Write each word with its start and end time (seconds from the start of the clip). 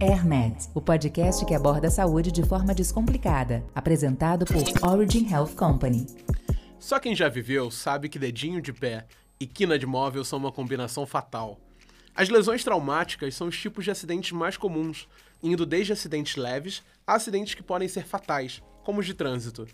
AirMed, 0.00 0.68
o 0.74 0.80
podcast 0.80 1.46
que 1.46 1.54
aborda 1.54 1.88
a 1.88 1.90
saúde 1.90 2.30
de 2.30 2.42
forma 2.42 2.74
descomplicada, 2.74 3.64
apresentado 3.74 4.44
por 4.44 4.88
Origin 4.88 5.30
Health 5.32 5.54
Company. 5.56 6.06
Só 6.78 6.98
quem 6.98 7.16
já 7.16 7.28
viveu 7.28 7.70
sabe 7.70 8.08
que 8.08 8.18
dedinho 8.18 8.60
de 8.60 8.72
pé 8.72 9.06
e 9.40 9.46
quina 9.46 9.78
de 9.78 9.86
móvel 9.86 10.24
são 10.24 10.38
uma 10.38 10.52
combinação 10.52 11.06
fatal. 11.06 11.58
As 12.14 12.28
lesões 12.28 12.62
traumáticas 12.62 13.34
são 13.34 13.48
os 13.48 13.58
tipos 13.58 13.84
de 13.84 13.90
acidentes 13.90 14.32
mais 14.32 14.56
comuns, 14.56 15.08
indo 15.42 15.64
desde 15.64 15.92
acidentes 15.92 16.36
leves 16.36 16.82
a 17.06 17.14
acidentes 17.14 17.54
que 17.54 17.62
podem 17.62 17.88
ser 17.88 18.04
fatais, 18.04 18.62
como 18.82 19.00
os 19.00 19.06
de 19.06 19.14
trânsito. 19.14 19.66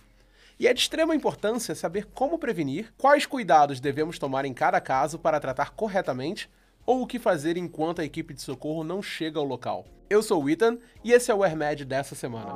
E 0.58 0.66
é 0.66 0.72
de 0.72 0.80
extrema 0.80 1.14
importância 1.14 1.74
saber 1.74 2.06
como 2.06 2.38
prevenir, 2.38 2.92
quais 2.96 3.26
cuidados 3.26 3.80
devemos 3.80 4.18
tomar 4.18 4.44
em 4.44 4.54
cada 4.54 4.80
caso 4.80 5.18
para 5.18 5.40
tratar 5.40 5.70
corretamente 5.70 6.48
ou 6.84 7.02
o 7.02 7.06
que 7.06 7.18
fazer 7.18 7.56
enquanto 7.56 8.00
a 8.00 8.04
equipe 8.04 8.34
de 8.34 8.42
socorro 8.42 8.84
não 8.84 9.02
chega 9.02 9.38
ao 9.38 9.44
local. 9.44 9.86
Eu 10.08 10.22
sou 10.22 10.42
o 10.42 10.50
Ethan 10.50 10.78
e 11.04 11.12
esse 11.12 11.30
é 11.30 11.34
o 11.34 11.42
AirMed 11.44 11.84
dessa 11.84 12.14
semana. 12.14 12.52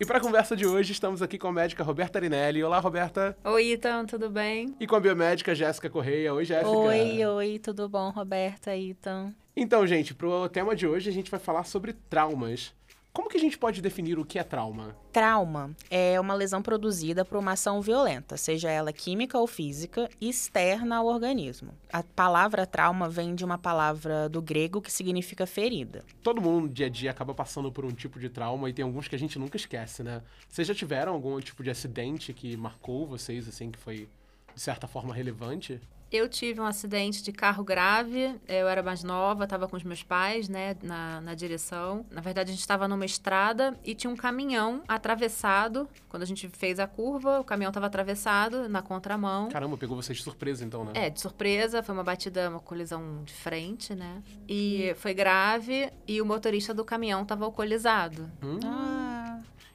E 0.00 0.04
para 0.04 0.18
a 0.18 0.20
conversa 0.20 0.56
de 0.56 0.66
hoje, 0.66 0.92
estamos 0.92 1.22
aqui 1.22 1.38
com 1.38 1.46
a 1.46 1.52
médica 1.52 1.84
Roberta 1.84 2.18
Arinelli. 2.18 2.64
Olá, 2.64 2.80
Roberta. 2.80 3.36
Oi, 3.44 3.72
Ethan, 3.72 4.04
tudo 4.06 4.28
bem? 4.28 4.74
E 4.80 4.86
com 4.86 4.96
a 4.96 5.00
biomédica 5.00 5.54
Jéssica 5.54 5.88
Correia. 5.88 6.34
Oi, 6.34 6.44
Jéssica. 6.44 6.68
Oi, 6.68 7.24
oi, 7.24 7.58
tudo 7.60 7.88
bom, 7.88 8.10
Roberta, 8.10 8.76
Ethan? 8.76 9.32
Então, 9.56 9.86
gente, 9.86 10.12
pro 10.12 10.48
tema 10.48 10.74
de 10.74 10.84
hoje 10.84 11.08
a 11.08 11.12
gente 11.12 11.30
vai 11.30 11.38
falar 11.38 11.62
sobre 11.62 11.92
traumas. 11.92 12.74
Como 13.14 13.28
que 13.28 13.36
a 13.36 13.40
gente 13.40 13.56
pode 13.56 13.80
definir 13.80 14.18
o 14.18 14.24
que 14.24 14.40
é 14.40 14.42
trauma? 14.42 14.96
Trauma 15.12 15.70
é 15.88 16.18
uma 16.18 16.34
lesão 16.34 16.60
produzida 16.60 17.24
por 17.24 17.38
uma 17.38 17.52
ação 17.52 17.80
violenta, 17.80 18.36
seja 18.36 18.68
ela 18.68 18.92
química 18.92 19.38
ou 19.38 19.46
física, 19.46 20.10
externa 20.20 20.96
ao 20.96 21.06
organismo. 21.06 21.72
A 21.92 22.02
palavra 22.02 22.66
trauma 22.66 23.08
vem 23.08 23.36
de 23.36 23.44
uma 23.44 23.56
palavra 23.56 24.28
do 24.28 24.42
grego 24.42 24.82
que 24.82 24.90
significa 24.90 25.46
ferida. 25.46 26.04
Todo 26.24 26.42
mundo 26.42 26.62
no 26.62 26.68
dia 26.68 26.86
a 26.86 26.88
dia 26.88 27.12
acaba 27.12 27.32
passando 27.32 27.70
por 27.70 27.84
um 27.84 27.92
tipo 27.92 28.18
de 28.18 28.28
trauma 28.28 28.68
e 28.68 28.72
tem 28.72 28.84
alguns 28.84 29.06
que 29.06 29.14
a 29.14 29.18
gente 29.18 29.38
nunca 29.38 29.56
esquece, 29.56 30.02
né? 30.02 30.20
Vocês 30.48 30.66
já 30.66 30.74
tiveram 30.74 31.12
algum 31.12 31.38
tipo 31.38 31.62
de 31.62 31.70
acidente 31.70 32.32
que 32.32 32.56
marcou 32.56 33.06
vocês, 33.06 33.46
assim, 33.46 33.70
que 33.70 33.78
foi 33.78 34.08
de 34.52 34.60
certa 34.60 34.88
forma 34.88 35.14
relevante? 35.14 35.80
Eu 36.14 36.28
tive 36.28 36.60
um 36.60 36.64
acidente 36.64 37.24
de 37.24 37.32
carro 37.32 37.64
grave, 37.64 38.36
eu 38.46 38.68
era 38.68 38.84
mais 38.84 39.02
nova, 39.02 39.42
estava 39.42 39.66
com 39.66 39.76
os 39.76 39.82
meus 39.82 40.04
pais, 40.04 40.48
né, 40.48 40.76
na, 40.80 41.20
na 41.20 41.34
direção. 41.34 42.06
Na 42.08 42.20
verdade, 42.20 42.50
a 42.50 42.52
gente 42.52 42.60
estava 42.60 42.86
numa 42.86 43.04
estrada 43.04 43.76
e 43.84 43.96
tinha 43.96 44.08
um 44.08 44.14
caminhão 44.14 44.80
atravessado. 44.86 45.88
Quando 46.08 46.22
a 46.22 46.24
gente 46.24 46.48
fez 46.48 46.78
a 46.78 46.86
curva, 46.86 47.40
o 47.40 47.44
caminhão 47.44 47.70
estava 47.70 47.86
atravessado 47.86 48.68
na 48.68 48.80
contramão. 48.80 49.48
Caramba, 49.48 49.76
pegou 49.76 49.96
vocês 49.96 50.16
de 50.16 50.22
surpresa 50.22 50.64
então, 50.64 50.84
né? 50.84 50.92
É, 50.94 51.10
de 51.10 51.20
surpresa, 51.20 51.82
foi 51.82 51.92
uma 51.92 52.04
batida, 52.04 52.48
uma 52.48 52.60
colisão 52.60 53.24
de 53.24 53.34
frente, 53.34 53.92
né? 53.92 54.22
E 54.48 54.94
foi 54.98 55.14
grave 55.14 55.90
e 56.06 56.22
o 56.22 56.24
motorista 56.24 56.72
do 56.72 56.84
caminhão 56.84 57.22
estava 57.22 57.44
alcoolizado. 57.44 58.30
Hum. 58.40 58.60
Ah. 58.64 59.13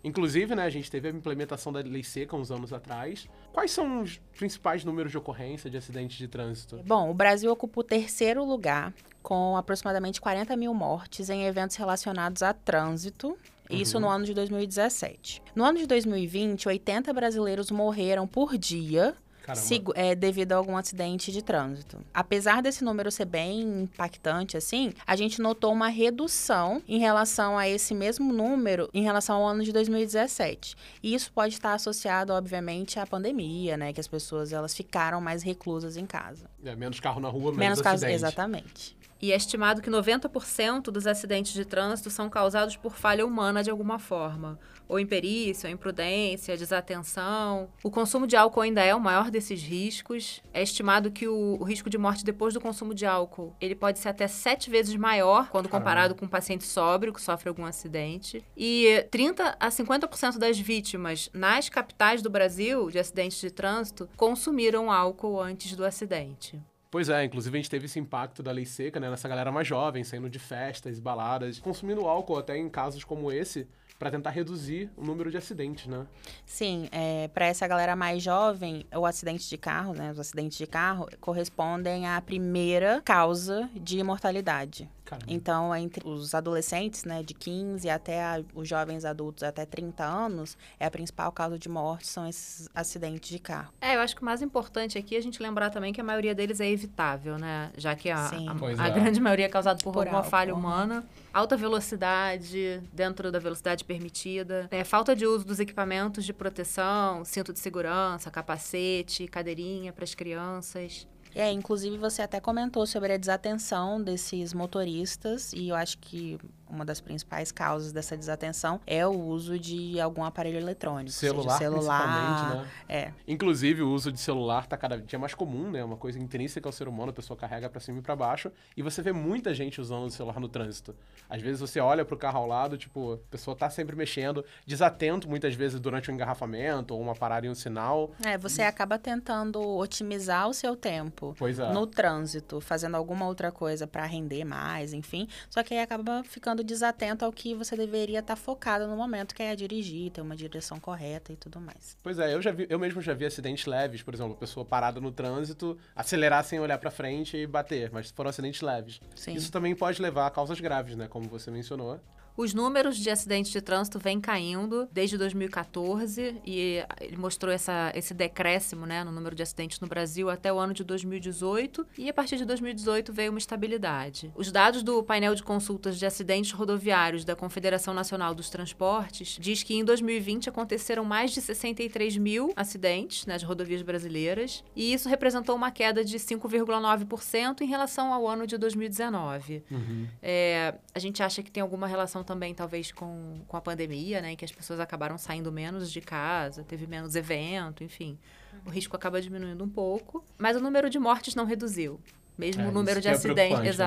Inclusive, 0.04 0.56
né, 0.56 0.64
a 0.64 0.70
gente 0.70 0.90
teve 0.90 1.10
a 1.10 1.12
implementação 1.12 1.74
da 1.74 1.80
lei 1.80 2.04
seca 2.04 2.36
uns 2.36 2.52
anos 2.52 2.72
atrás. 2.72 3.28
Quais 3.52 3.72
são 3.72 4.02
os 4.02 4.20
principais 4.38 4.86
números 4.86 5.12
de 5.12 5.18
ocorrência 5.18 5.70
de 5.70 5.78
acidentes 5.78 6.18
de 6.18 6.28
trânsito? 6.28 6.82
Bom, 6.86 7.10
o 7.10 7.14
Brasil 7.14 7.52
ocupa 7.52 7.82
o 7.82 7.84
terceiro 7.84 8.44
lugar, 8.46 8.94
com 9.22 9.58
aproximadamente 9.58 10.22
40 10.22 10.56
mil 10.56 10.74
mortes 10.74 11.30
em 11.30 11.46
eventos 11.46 11.76
relacionados 11.76 12.42
a 12.42 12.54
trânsito. 12.54 13.38
Isso 13.70 13.98
uhum. 13.98 14.04
no 14.04 14.10
ano 14.10 14.26
de 14.26 14.34
2017. 14.34 15.44
No 15.54 15.64
ano 15.64 15.78
de 15.78 15.86
2020, 15.86 16.68
80 16.68 17.14
brasileiros 17.14 17.70
morreram 17.70 18.26
por 18.26 18.58
dia 18.58 19.16
se, 19.56 19.82
é, 19.96 20.16
devido 20.16 20.54
a 20.54 20.56
algum 20.56 20.78
acidente 20.78 21.32
de 21.32 21.42
trânsito. 21.42 21.98
Apesar 22.14 22.62
desse 22.62 22.84
número 22.84 23.12
ser 23.12 23.26
bem 23.26 23.84
impactante, 23.84 24.58
assim, 24.58 24.94
a 25.06 25.16
gente 25.16 25.42
notou 25.42 25.72
uma 25.72 25.88
redução 25.88 26.82
em 26.88 27.00
relação 27.00 27.58
a 27.58 27.68
esse 27.68 27.94
mesmo 27.94 28.34
número 28.34 28.90
em 28.94 29.04
relação 29.04 29.38
ao 29.38 29.48
ano 29.48 29.64
de 29.64 29.72
2017. 29.72 30.76
E 31.02 31.14
isso 31.14 31.32
pode 31.32 31.54
estar 31.54 31.74
associado, 31.74 32.34
obviamente, 32.34 33.00
à 33.00 33.06
pandemia, 33.06 33.78
né? 33.78 33.94
Que 33.94 34.00
as 34.00 34.08
pessoas 34.08 34.52
elas 34.54 34.76
ficaram 34.76 35.22
mais 35.22 35.44
reclusas 35.44 35.98
em 35.98 36.06
casa. 36.06 36.50
É, 36.64 36.76
menos 36.76 37.00
carro 37.00 37.20
na 37.20 37.30
rua, 37.30 37.52
menos, 37.52 37.58
menos 37.58 37.82
carros, 37.82 38.04
exatamente. 38.04 38.98
E 39.22 39.34
é 39.34 39.36
estimado 39.36 39.82
que 39.82 39.90
90% 39.90 40.84
dos 40.84 41.06
acidentes 41.06 41.52
de 41.52 41.66
trânsito 41.66 42.10
são 42.10 42.30
causados 42.30 42.78
por 42.78 42.96
falha 42.96 43.26
humana 43.26 43.62
de 43.62 43.70
alguma 43.70 44.00
forma 44.00 44.58
ou 44.90 45.00
imperícia, 45.00 45.70
ou 45.70 45.74
imprudência, 45.74 46.58
desatenção. 46.58 47.70
O 47.84 47.92
consumo 47.92 48.26
de 48.26 48.36
álcool 48.36 48.62
ainda 48.62 48.84
é 48.84 48.94
o 48.94 49.00
maior 49.00 49.30
desses 49.30 49.62
riscos. 49.62 50.42
É 50.52 50.64
estimado 50.64 51.12
que 51.12 51.28
o, 51.28 51.58
o 51.60 51.64
risco 51.64 51.90
de 51.90 51.98
morte 51.98 52.26
depois 52.26 52.54
do 52.54 52.60
consumo 52.60 52.94
de 52.94 53.06
álcool 53.06 53.56
ele 53.62 53.76
pode 53.76 54.00
ser 54.00 54.10
até 54.10 54.28
sete 54.28 54.70
vezes 54.70 54.96
maior 54.96 55.50
quando 55.50 55.70
comparado 55.70 56.16
com 56.16 56.26
um 56.26 56.30
paciente 56.30 56.66
sóbrio 56.66 57.14
que 57.14 57.22
sofre 57.22 57.48
algum 57.48 57.66
acidente. 57.66 58.44
E 58.58 59.06
30 59.12 59.58
a 59.60 59.70
50% 59.70 60.40
das 60.40 60.60
vítimas 60.60 61.30
nas 61.34 61.70
capitais 61.70 62.22
do 62.24 62.30
Brasil 62.30 62.90
de 62.90 62.98
acidentes 62.98 63.40
de 63.40 63.52
trânsito 63.52 64.10
consumiram 64.18 64.92
álcool 64.92 65.40
antes 65.40 65.76
do 65.76 65.86
acidente. 65.86 66.60
Pois 66.92 67.08
é, 67.08 67.24
inclusive 67.24 67.56
a 67.56 67.62
gente 67.62 67.70
teve 67.70 67.86
esse 67.86 68.00
impacto 68.00 68.42
da 68.42 68.52
lei 68.52 68.66
seca, 68.66 69.00
né, 69.00 69.12
nessa 69.12 69.30
galera 69.30 69.52
mais 69.52 69.68
jovem, 69.68 70.04
saindo 70.04 70.28
de 70.28 70.40
festas, 70.40 71.00
baladas, 71.00 71.60
consumindo 71.60 72.08
álcool 72.08 72.38
até 72.38 72.58
em 72.58 72.68
casos 72.68 73.04
como 73.04 73.32
esse, 73.32 73.68
para 74.00 74.10
tentar 74.10 74.30
reduzir 74.30 74.90
o 74.96 75.04
número 75.04 75.30
de 75.30 75.38
acidentes, 75.38 75.86
né? 75.86 76.08
Sim, 76.46 76.88
é, 76.90 77.28
para 77.28 77.46
essa 77.46 77.68
galera 77.68 77.98
mais 77.98 78.24
jovem, 78.24 78.86
o 78.96 79.06
acidente 79.06 79.48
de 79.50 79.58
carro, 79.58 79.94
né, 79.94 80.10
os 80.12 80.20
acidentes 80.20 80.58
de 80.58 80.66
carro 80.66 81.10
correspondem 81.20 82.08
à 82.08 82.22
primeira 82.22 83.02
causa 83.04 83.70
de 83.76 84.02
mortalidade. 84.02 84.90
Caramba. 85.10 85.26
Então, 85.28 85.76
entre 85.76 86.08
os 86.08 86.36
adolescentes, 86.36 87.04
né, 87.04 87.24
de 87.24 87.34
15 87.34 87.90
até 87.90 88.24
a, 88.24 88.44
os 88.54 88.70
jovens 88.70 89.04
adultos 89.04 89.42
até 89.44 89.66
30 89.66 90.04
anos, 90.04 90.56
é 90.80 90.86
a 90.86 90.92
principal 90.92 91.32
causa 91.32 91.58
de 91.58 91.68
morte 91.68 92.08
são 92.08 92.28
esses 92.28 92.70
acidentes 92.76 93.28
de 93.28 93.40
carro. 93.40 93.74
É, 93.82 93.96
eu 93.96 94.02
acho 94.02 94.16
que 94.16 94.22
o 94.22 94.26
mais 94.26 94.44
importante 94.44 95.00
aqui 95.00 95.16
é 95.16 95.18
a 95.18 95.22
gente 95.22 95.42
lembrar 95.42 95.72
também 95.72 95.92
que 95.92 96.00
a 96.00 96.04
maioria 96.04 96.36
deles 96.36 96.60
é 96.62 96.70
evitável, 96.70 97.40
né? 97.40 97.72
Já 97.76 97.96
que 97.96 98.12
a, 98.12 98.20
a, 98.20 98.84
a 98.84 98.88
é. 98.88 98.92
grande 98.92 99.20
maioria 99.20 99.48
é 99.48 99.50
causada 99.50 99.80
por, 99.84 99.92
por 99.92 100.02
alguma 100.02 100.20
álcool. 100.20 100.30
falha 100.30 100.54
humana. 100.54 101.04
Alta 101.34 101.58
velocidade, 101.58 102.80
dentro 102.94 103.32
da 103.32 103.40
velocidade 103.40 103.84
permitida. 103.90 104.68
É, 104.70 104.84
falta 104.84 105.16
de 105.16 105.26
uso 105.26 105.44
dos 105.44 105.60
equipamentos 105.60 106.24
de 106.24 106.32
proteção, 106.32 107.26
cinto 107.26 107.52
de 107.52 107.58
segurança, 107.58 108.30
capacete, 108.30 109.28
cadeirinha 109.28 109.92
para 109.92 110.04
as 110.04 110.14
crianças. 110.14 111.08
É, 111.34 111.52
inclusive 111.52 111.98
você 111.98 112.22
até 112.22 112.40
comentou 112.40 112.86
sobre 112.86 113.14
a 113.14 113.18
desatenção 113.18 114.02
desses 114.02 114.54
motoristas 114.54 115.54
e 115.54 115.70
eu 115.70 115.76
acho 115.76 115.98
que 115.98 116.38
uma 116.70 116.86
das 116.86 117.02
principais 117.02 117.52
causas 117.52 117.92
dessa 117.92 118.16
desatenção 118.16 118.80
é 118.86 119.06
o 119.06 119.12
uso 119.12 119.58
de 119.58 120.00
algum 120.00 120.24
aparelho 120.24 120.58
eletrônico. 120.58 121.12
Celular, 121.12 121.58
celular 121.58 122.56
né? 122.56 122.68
É. 122.88 123.12
Inclusive, 123.28 123.82
o 123.82 123.92
uso 123.92 124.12
de 124.12 124.20
celular 124.20 124.64
está 124.64 124.78
cada 124.78 124.98
dia 124.98 125.18
mais 125.18 125.34
comum, 125.34 125.72
né? 125.72 125.84
Uma 125.84 125.98
coisa 125.98 126.20
intrínseca 126.20 126.68
ao 126.68 126.74
ser 126.74 126.88
humano, 126.88 127.10
a 127.12 127.14
pessoa 127.14 127.38
carrega 127.38 127.70
para 127.70 127.80
cima 127.80 128.00
e 128.00 128.02
para 128.02 128.16
baixo. 128.16 128.52
E 128.76 128.82
você 128.82 129.02
vê 129.02 129.12
muita 129.12 129.54
gente 129.54 129.82
usando 129.82 130.06
o 130.06 130.10
celular 130.10 130.40
no 130.40 130.48
trânsito. 130.48 130.96
Às 131.30 131.42
vezes 131.42 131.60
você 131.60 131.80
olha 131.80 132.06
para 132.06 132.16
o 132.16 132.18
carro 132.18 132.40
ao 132.40 132.48
lado, 132.48 132.78
tipo, 132.78 133.14
a 133.14 133.18
pessoa 133.30 133.56
tá 133.56 133.70
sempre 133.70 133.96
mexendo, 133.96 134.44
desatento 134.66 135.30
muitas 135.30 135.56
vezes 135.56 135.80
durante 135.80 136.12
um 136.12 136.14
engarrafamento 136.14 136.94
ou 136.94 137.02
uma 137.02 137.16
parada 137.16 137.46
em 137.46 137.50
um 137.50 137.56
sinal. 137.56 138.12
É, 138.24 138.38
você 138.38 138.62
acaba 138.62 138.98
tentando 138.98 139.62
otimizar 139.62 140.48
o 140.48 140.54
seu 140.54 140.76
tempo 140.76 141.36
é. 141.42 141.74
no 141.74 141.88
trânsito, 141.88 142.62
fazendo 142.62 142.96
alguma 142.96 143.26
outra 143.28 143.52
coisa 143.52 143.88
para 143.88 144.06
render 144.06 144.44
mais, 144.44 144.94
enfim. 144.94 145.28
Só 145.50 145.64
que 145.64 145.74
aí 145.74 145.80
acaba 145.82 146.24
ficando 146.24 146.59
ficando 146.60 146.64
desatento 146.64 147.26
ao 147.26 147.32
que 147.32 147.56
você 147.56 147.76
deveria 147.76 148.20
estar 148.20 148.36
tá 148.36 148.42
focado 148.42 148.88
no 148.88 148.96
momento, 148.96 149.34
que 149.34 149.42
é 149.42 149.56
dirigir, 149.56 150.12
ter 150.12 150.22
uma 150.22 150.36
direção 150.36 150.80
correta 150.80 151.34
e 151.34 151.36
tudo 151.36 151.60
mais. 151.60 151.98
Pois 152.04 152.20
é, 152.20 152.34
eu 152.34 152.42
já 152.42 152.52
vi, 152.52 152.68
eu 152.70 152.80
mesmo 152.80 153.02
já 153.02 153.14
vi 153.14 153.26
acidentes 153.26 153.66
leves, 153.66 154.02
por 154.02 154.14
exemplo, 154.14 154.36
pessoa 154.36 154.66
parada 154.66 155.00
no 155.00 155.12
trânsito, 155.12 155.78
acelerar 155.96 156.44
sem 156.44 156.60
olhar 156.60 156.78
para 156.78 156.92
frente 156.92 157.38
e 157.38 157.48
bater, 157.48 157.92
mas 157.92 158.12
foram 158.12 158.30
acidentes 158.30 158.62
leves. 158.62 159.02
Sim. 159.16 159.34
Isso 159.34 159.52
também 159.52 159.76
pode 159.76 160.02
levar 160.02 160.28
a 160.28 160.32
causas 160.32 160.60
graves, 160.60 160.96
né, 160.96 161.08
como 161.08 161.28
você 161.28 161.50
mencionou. 161.50 162.00
Os 162.40 162.54
números 162.54 162.96
de 162.96 163.10
acidentes 163.10 163.52
de 163.52 163.60
trânsito 163.60 164.00
vêm 164.00 164.22
caindo 164.22 164.88
desde 164.94 165.18
2014 165.18 166.38
e 166.46 166.82
ele 167.02 167.18
mostrou 167.18 167.54
essa, 167.54 167.92
esse 167.94 168.14
decréscimo 168.14 168.86
né, 168.86 169.04
no 169.04 169.12
número 169.12 169.36
de 169.36 169.44
acidentes 169.44 169.82
no 169.82 169.88
Brasil 169.90 170.30
até 170.30 170.54
o 170.54 170.58
ano 170.58 170.74
de 170.74 170.86
2018 170.86 171.86
e 171.98 172.08
a 172.08 172.14
partir 172.14 172.38
de 172.38 172.46
2018 172.46 173.12
veio 173.12 173.32
uma 173.32 173.40
estabilidade. 173.40 174.32
Os 174.38 174.54
dados 174.54 174.84
do 174.84 175.04
painel 175.04 175.36
de 175.36 175.44
consultas 175.44 176.00
de 176.00 176.06
acidentes 176.06 176.54
rodoviários 176.54 177.26
da 177.26 177.36
Confederação 177.36 177.94
Nacional 177.94 178.34
dos 178.34 178.50
Transportes 178.50 179.38
diz 179.38 179.62
que 179.62 179.74
em 179.74 179.84
2020 179.84 180.48
aconteceram 180.48 181.04
mais 181.04 181.32
de 181.32 181.42
63 181.42 182.16
mil 182.16 182.54
acidentes 182.56 183.26
nas 183.26 183.44
rodovias 183.44 183.82
brasileiras 183.82 184.64
e 184.74 184.94
isso 184.94 185.10
representou 185.10 185.58
uma 185.58 185.72
queda 185.72 186.06
de 186.06 186.18
5,9% 186.18 187.60
em 187.60 187.68
relação 187.68 188.14
ao 188.14 188.26
ano 188.26 188.48
de 188.48 188.58
2019. 188.58 189.62
Uhum. 189.70 190.08
É, 190.22 190.76
a 190.96 191.00
gente 191.00 191.22
acha 191.22 191.44
que 191.44 191.52
tem 191.52 191.62
alguma 191.62 191.86
relação 191.86 192.29
também, 192.30 192.54
talvez, 192.54 192.92
com, 192.92 193.42
com 193.48 193.58
a 193.58 193.62
pandemia, 193.62 194.22
né? 194.22 194.34
Em 194.34 194.36
que 194.36 194.46
as 194.46 194.52
pessoas 194.52 194.80
acabaram 194.80 195.18
saindo 195.18 195.52
menos 195.52 195.92
de 195.92 196.00
casa, 196.00 196.64
teve 196.64 196.86
menos 196.86 197.16
evento, 197.16 197.84
enfim. 197.84 198.20
O 198.64 198.70
risco 198.70 198.96
acaba 198.96 199.20
diminuindo 199.20 199.64
um 199.64 199.70
pouco, 199.70 200.24
mas 200.38 200.56
o 200.56 200.60
número 200.60 200.92
de 200.92 201.00
mortes 201.00 201.34
não 201.34 201.44
reduziu. 201.46 202.00
Mesmo 202.38 202.62
É, 202.62 202.68
o 202.68 202.72
número 202.72 203.02
de 203.02 203.08
é 203.08 203.12
acidentes. 203.12 203.48
preocupante, 203.50 203.78
né? 203.78 203.86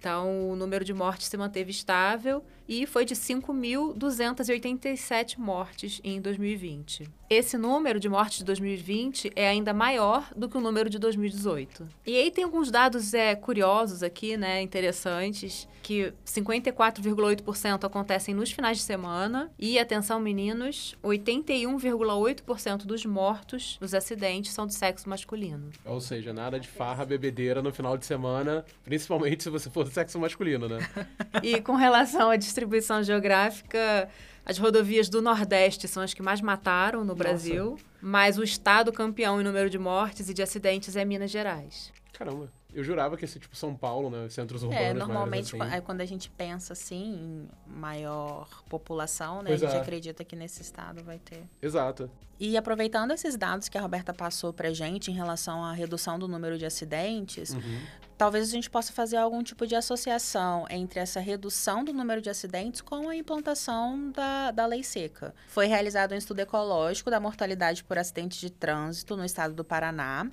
Então, 0.00 0.50
o 0.50 0.56
número 0.56 0.82
de 0.82 0.94
mortes 0.94 1.26
se 1.26 1.36
manteve 1.36 1.70
estável 1.70 2.42
e 2.66 2.86
foi 2.86 3.04
de 3.04 3.14
5.287 3.14 5.36
mortes 5.36 6.00
em 6.02 6.22
2020. 6.22 7.06
Esse 7.28 7.58
número 7.58 8.00
de 8.00 8.08
mortes 8.08 8.38
de 8.38 8.44
2020 8.44 9.30
é 9.36 9.48
ainda 9.48 9.74
maior 9.74 10.30
do 10.34 10.48
que 10.48 10.56
o 10.56 10.60
número 10.60 10.88
de 10.88 10.98
2018. 10.98 11.86
E 12.06 12.16
aí 12.16 12.30
tem 12.30 12.44
alguns 12.44 12.70
dados 12.70 13.12
é, 13.12 13.34
curiosos 13.34 14.02
aqui, 14.02 14.34
né, 14.36 14.62
interessantes, 14.62 15.68
que 15.82 16.14
54,8% 16.24 17.84
acontecem 17.84 18.34
nos 18.34 18.50
finais 18.50 18.78
de 18.78 18.84
semana 18.84 19.50
e, 19.58 19.78
atenção 19.78 20.18
meninos, 20.18 20.96
81,8% 21.04 22.86
dos 22.86 23.04
mortos 23.04 23.76
nos 23.80 23.92
acidentes 23.94 24.52
são 24.52 24.66
do 24.66 24.72
sexo 24.72 25.06
masculino. 25.08 25.70
Ou 25.84 26.00
seja, 26.00 26.32
nada 26.32 26.58
de 26.58 26.68
farra, 26.68 27.04
bebedeira 27.04 27.60
no 27.60 27.72
final 27.72 27.98
de 27.98 28.06
semana, 28.06 28.64
principalmente 28.84 29.42
se 29.42 29.50
você 29.50 29.68
for 29.68 29.89
do 29.90 29.94
sexo 29.94 30.18
masculino, 30.18 30.68
né? 30.68 30.78
E 31.42 31.60
com 31.60 31.74
relação 31.74 32.30
à 32.30 32.36
distribuição 32.36 33.02
geográfica, 33.02 34.08
as 34.44 34.58
rodovias 34.58 35.08
do 35.08 35.20
Nordeste 35.20 35.86
são 35.86 36.02
as 36.02 36.14
que 36.14 36.22
mais 36.22 36.40
mataram 36.40 37.04
no 37.04 37.14
Brasil, 37.14 37.76
mas 38.00 38.38
o 38.38 38.42
estado 38.42 38.92
campeão 38.92 39.40
em 39.40 39.44
número 39.44 39.68
de 39.68 39.78
mortes 39.78 40.28
e 40.28 40.34
de 40.34 40.42
acidentes 40.42 40.96
é 40.96 41.04
Minas 41.04 41.30
Gerais. 41.30 41.92
Caramba. 42.12 42.50
Eu 42.74 42.84
jurava 42.84 43.16
que 43.16 43.24
esse 43.24 43.38
tipo 43.38 43.56
São 43.56 43.74
Paulo, 43.74 44.10
né? 44.10 44.28
Centros 44.28 44.62
urbanos. 44.62 44.84
É, 44.84 44.94
normalmente, 44.94 45.54
assim. 45.56 45.72
aí 45.72 45.80
quando 45.80 46.00
a 46.00 46.06
gente 46.06 46.30
pensa 46.30 46.72
assim, 46.72 47.14
em 47.14 47.48
maior 47.66 48.48
população, 48.68 49.42
né? 49.42 49.50
Pois 49.50 49.62
a 49.62 49.66
gente 49.66 49.76
é. 49.76 49.80
acredita 49.80 50.24
que 50.24 50.36
nesse 50.36 50.62
estado 50.62 51.02
vai 51.02 51.18
ter. 51.18 51.44
Exato. 51.60 52.10
E 52.38 52.56
aproveitando 52.56 53.10
esses 53.10 53.36
dados 53.36 53.68
que 53.68 53.76
a 53.76 53.82
Roberta 53.82 54.14
passou 54.14 54.50
pra 54.50 54.72
gente 54.72 55.10
em 55.10 55.14
relação 55.14 55.62
à 55.62 55.72
redução 55.72 56.18
do 56.18 56.26
número 56.26 56.56
de 56.56 56.64
acidentes, 56.64 57.50
Uhum. 57.52 57.80
talvez 58.16 58.48
a 58.48 58.50
gente 58.50 58.70
possa 58.70 58.94
fazer 58.94 59.18
algum 59.18 59.42
tipo 59.42 59.66
de 59.66 59.74
associação 59.74 60.64
entre 60.70 61.00
essa 61.00 61.20
redução 61.20 61.84
do 61.84 61.92
número 61.92 62.22
de 62.22 62.30
acidentes 62.30 62.80
com 62.80 63.10
a 63.10 63.14
implantação 63.14 64.10
da, 64.10 64.52
da 64.52 64.64
lei 64.64 64.82
seca. 64.82 65.34
Foi 65.48 65.66
realizado 65.66 66.12
um 66.12 66.16
estudo 66.16 66.40
ecológico 66.40 67.10
da 67.10 67.20
mortalidade 67.20 67.84
por 67.84 67.98
acidente 67.98 68.40
de 68.40 68.48
trânsito 68.48 69.18
no 69.18 69.24
estado 69.24 69.52
do 69.52 69.62
Paraná 69.62 70.26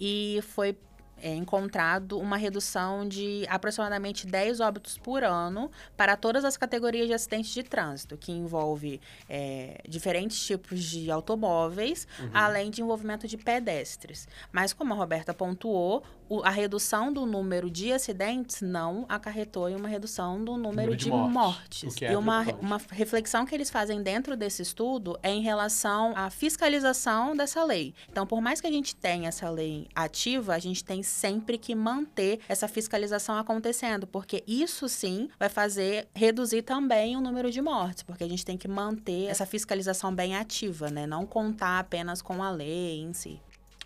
e 0.00 0.40
foi 0.42 0.76
é, 1.22 1.34
encontrado 1.34 2.18
uma 2.18 2.36
redução 2.36 3.08
de 3.08 3.46
aproximadamente 3.48 4.26
10 4.26 4.60
óbitos 4.60 4.98
por 4.98 5.22
ano 5.24 5.70
para 5.96 6.16
todas 6.16 6.44
as 6.44 6.56
categorias 6.56 7.06
de 7.06 7.14
acidentes 7.14 7.52
de 7.54 7.62
trânsito, 7.62 8.16
que 8.18 8.32
envolve 8.32 9.00
é, 9.28 9.80
diferentes 9.88 10.44
tipos 10.44 10.82
de 10.82 11.10
automóveis, 11.10 12.06
além 12.34 12.70
de 12.70 12.82
envolvimento 12.82 13.26
de 13.26 13.36
pedestres. 13.36 14.26
Mas, 14.50 14.72
como 14.72 14.92
a 14.92 14.96
Roberta 14.96 15.32
pontuou, 15.32 16.02
o- 16.28 16.42
a 16.42 16.50
redução 16.50 17.12
do 17.12 17.24
número 17.26 17.70
de 17.70 17.92
acidentes 17.92 18.60
não 18.62 19.04
acarretou 19.08 19.68
em 19.68 19.76
uma 19.76 19.88
redução 19.88 20.42
do 20.42 20.52
número, 20.56 20.72
Número 20.72 20.96
de 20.96 21.04
de, 21.04 21.10
mortes, 21.10 21.82
mortes. 21.84 22.02
é 22.02 22.12
e 22.12 22.16
uma, 22.16 22.42
uma 22.60 22.80
reflexão 22.90 23.44
que 23.44 23.54
eles 23.54 23.68
fazem 23.70 24.02
dentro 24.02 24.36
desse 24.36 24.62
estudo 24.62 25.18
é 25.22 25.30
em 25.30 25.42
relação 25.42 26.12
à 26.16 26.30
fiscalização 26.30 27.36
dessa 27.36 27.62
lei. 27.64 27.94
Então, 28.10 28.26
por 28.26 28.40
mais 28.40 28.60
que 28.60 28.66
a 28.66 28.70
gente 28.70 28.96
tenha 28.96 29.28
essa 29.28 29.50
lei 29.50 29.86
ativa, 29.94 30.54
a 30.54 30.58
gente 30.58 30.82
tem 30.82 31.02
sempre 31.12 31.58
que 31.58 31.74
manter 31.74 32.40
essa 32.48 32.66
fiscalização 32.66 33.36
acontecendo, 33.36 34.06
porque 34.06 34.42
isso 34.46 34.88
sim 34.88 35.28
vai 35.38 35.48
fazer 35.48 36.08
reduzir 36.14 36.62
também 36.62 37.16
o 37.16 37.20
número 37.20 37.50
de 37.50 37.60
mortes, 37.60 38.02
porque 38.02 38.24
a 38.24 38.28
gente 38.28 38.44
tem 38.44 38.56
que 38.56 38.68
manter 38.68 39.26
essa 39.26 39.46
fiscalização 39.46 40.14
bem 40.14 40.36
ativa, 40.36 40.90
né? 40.90 41.06
Não 41.06 41.26
contar 41.26 41.78
apenas 41.78 42.20
com 42.22 42.42
a 42.42 42.50
lei 42.50 43.00
em 43.00 43.12
si. 43.12 43.40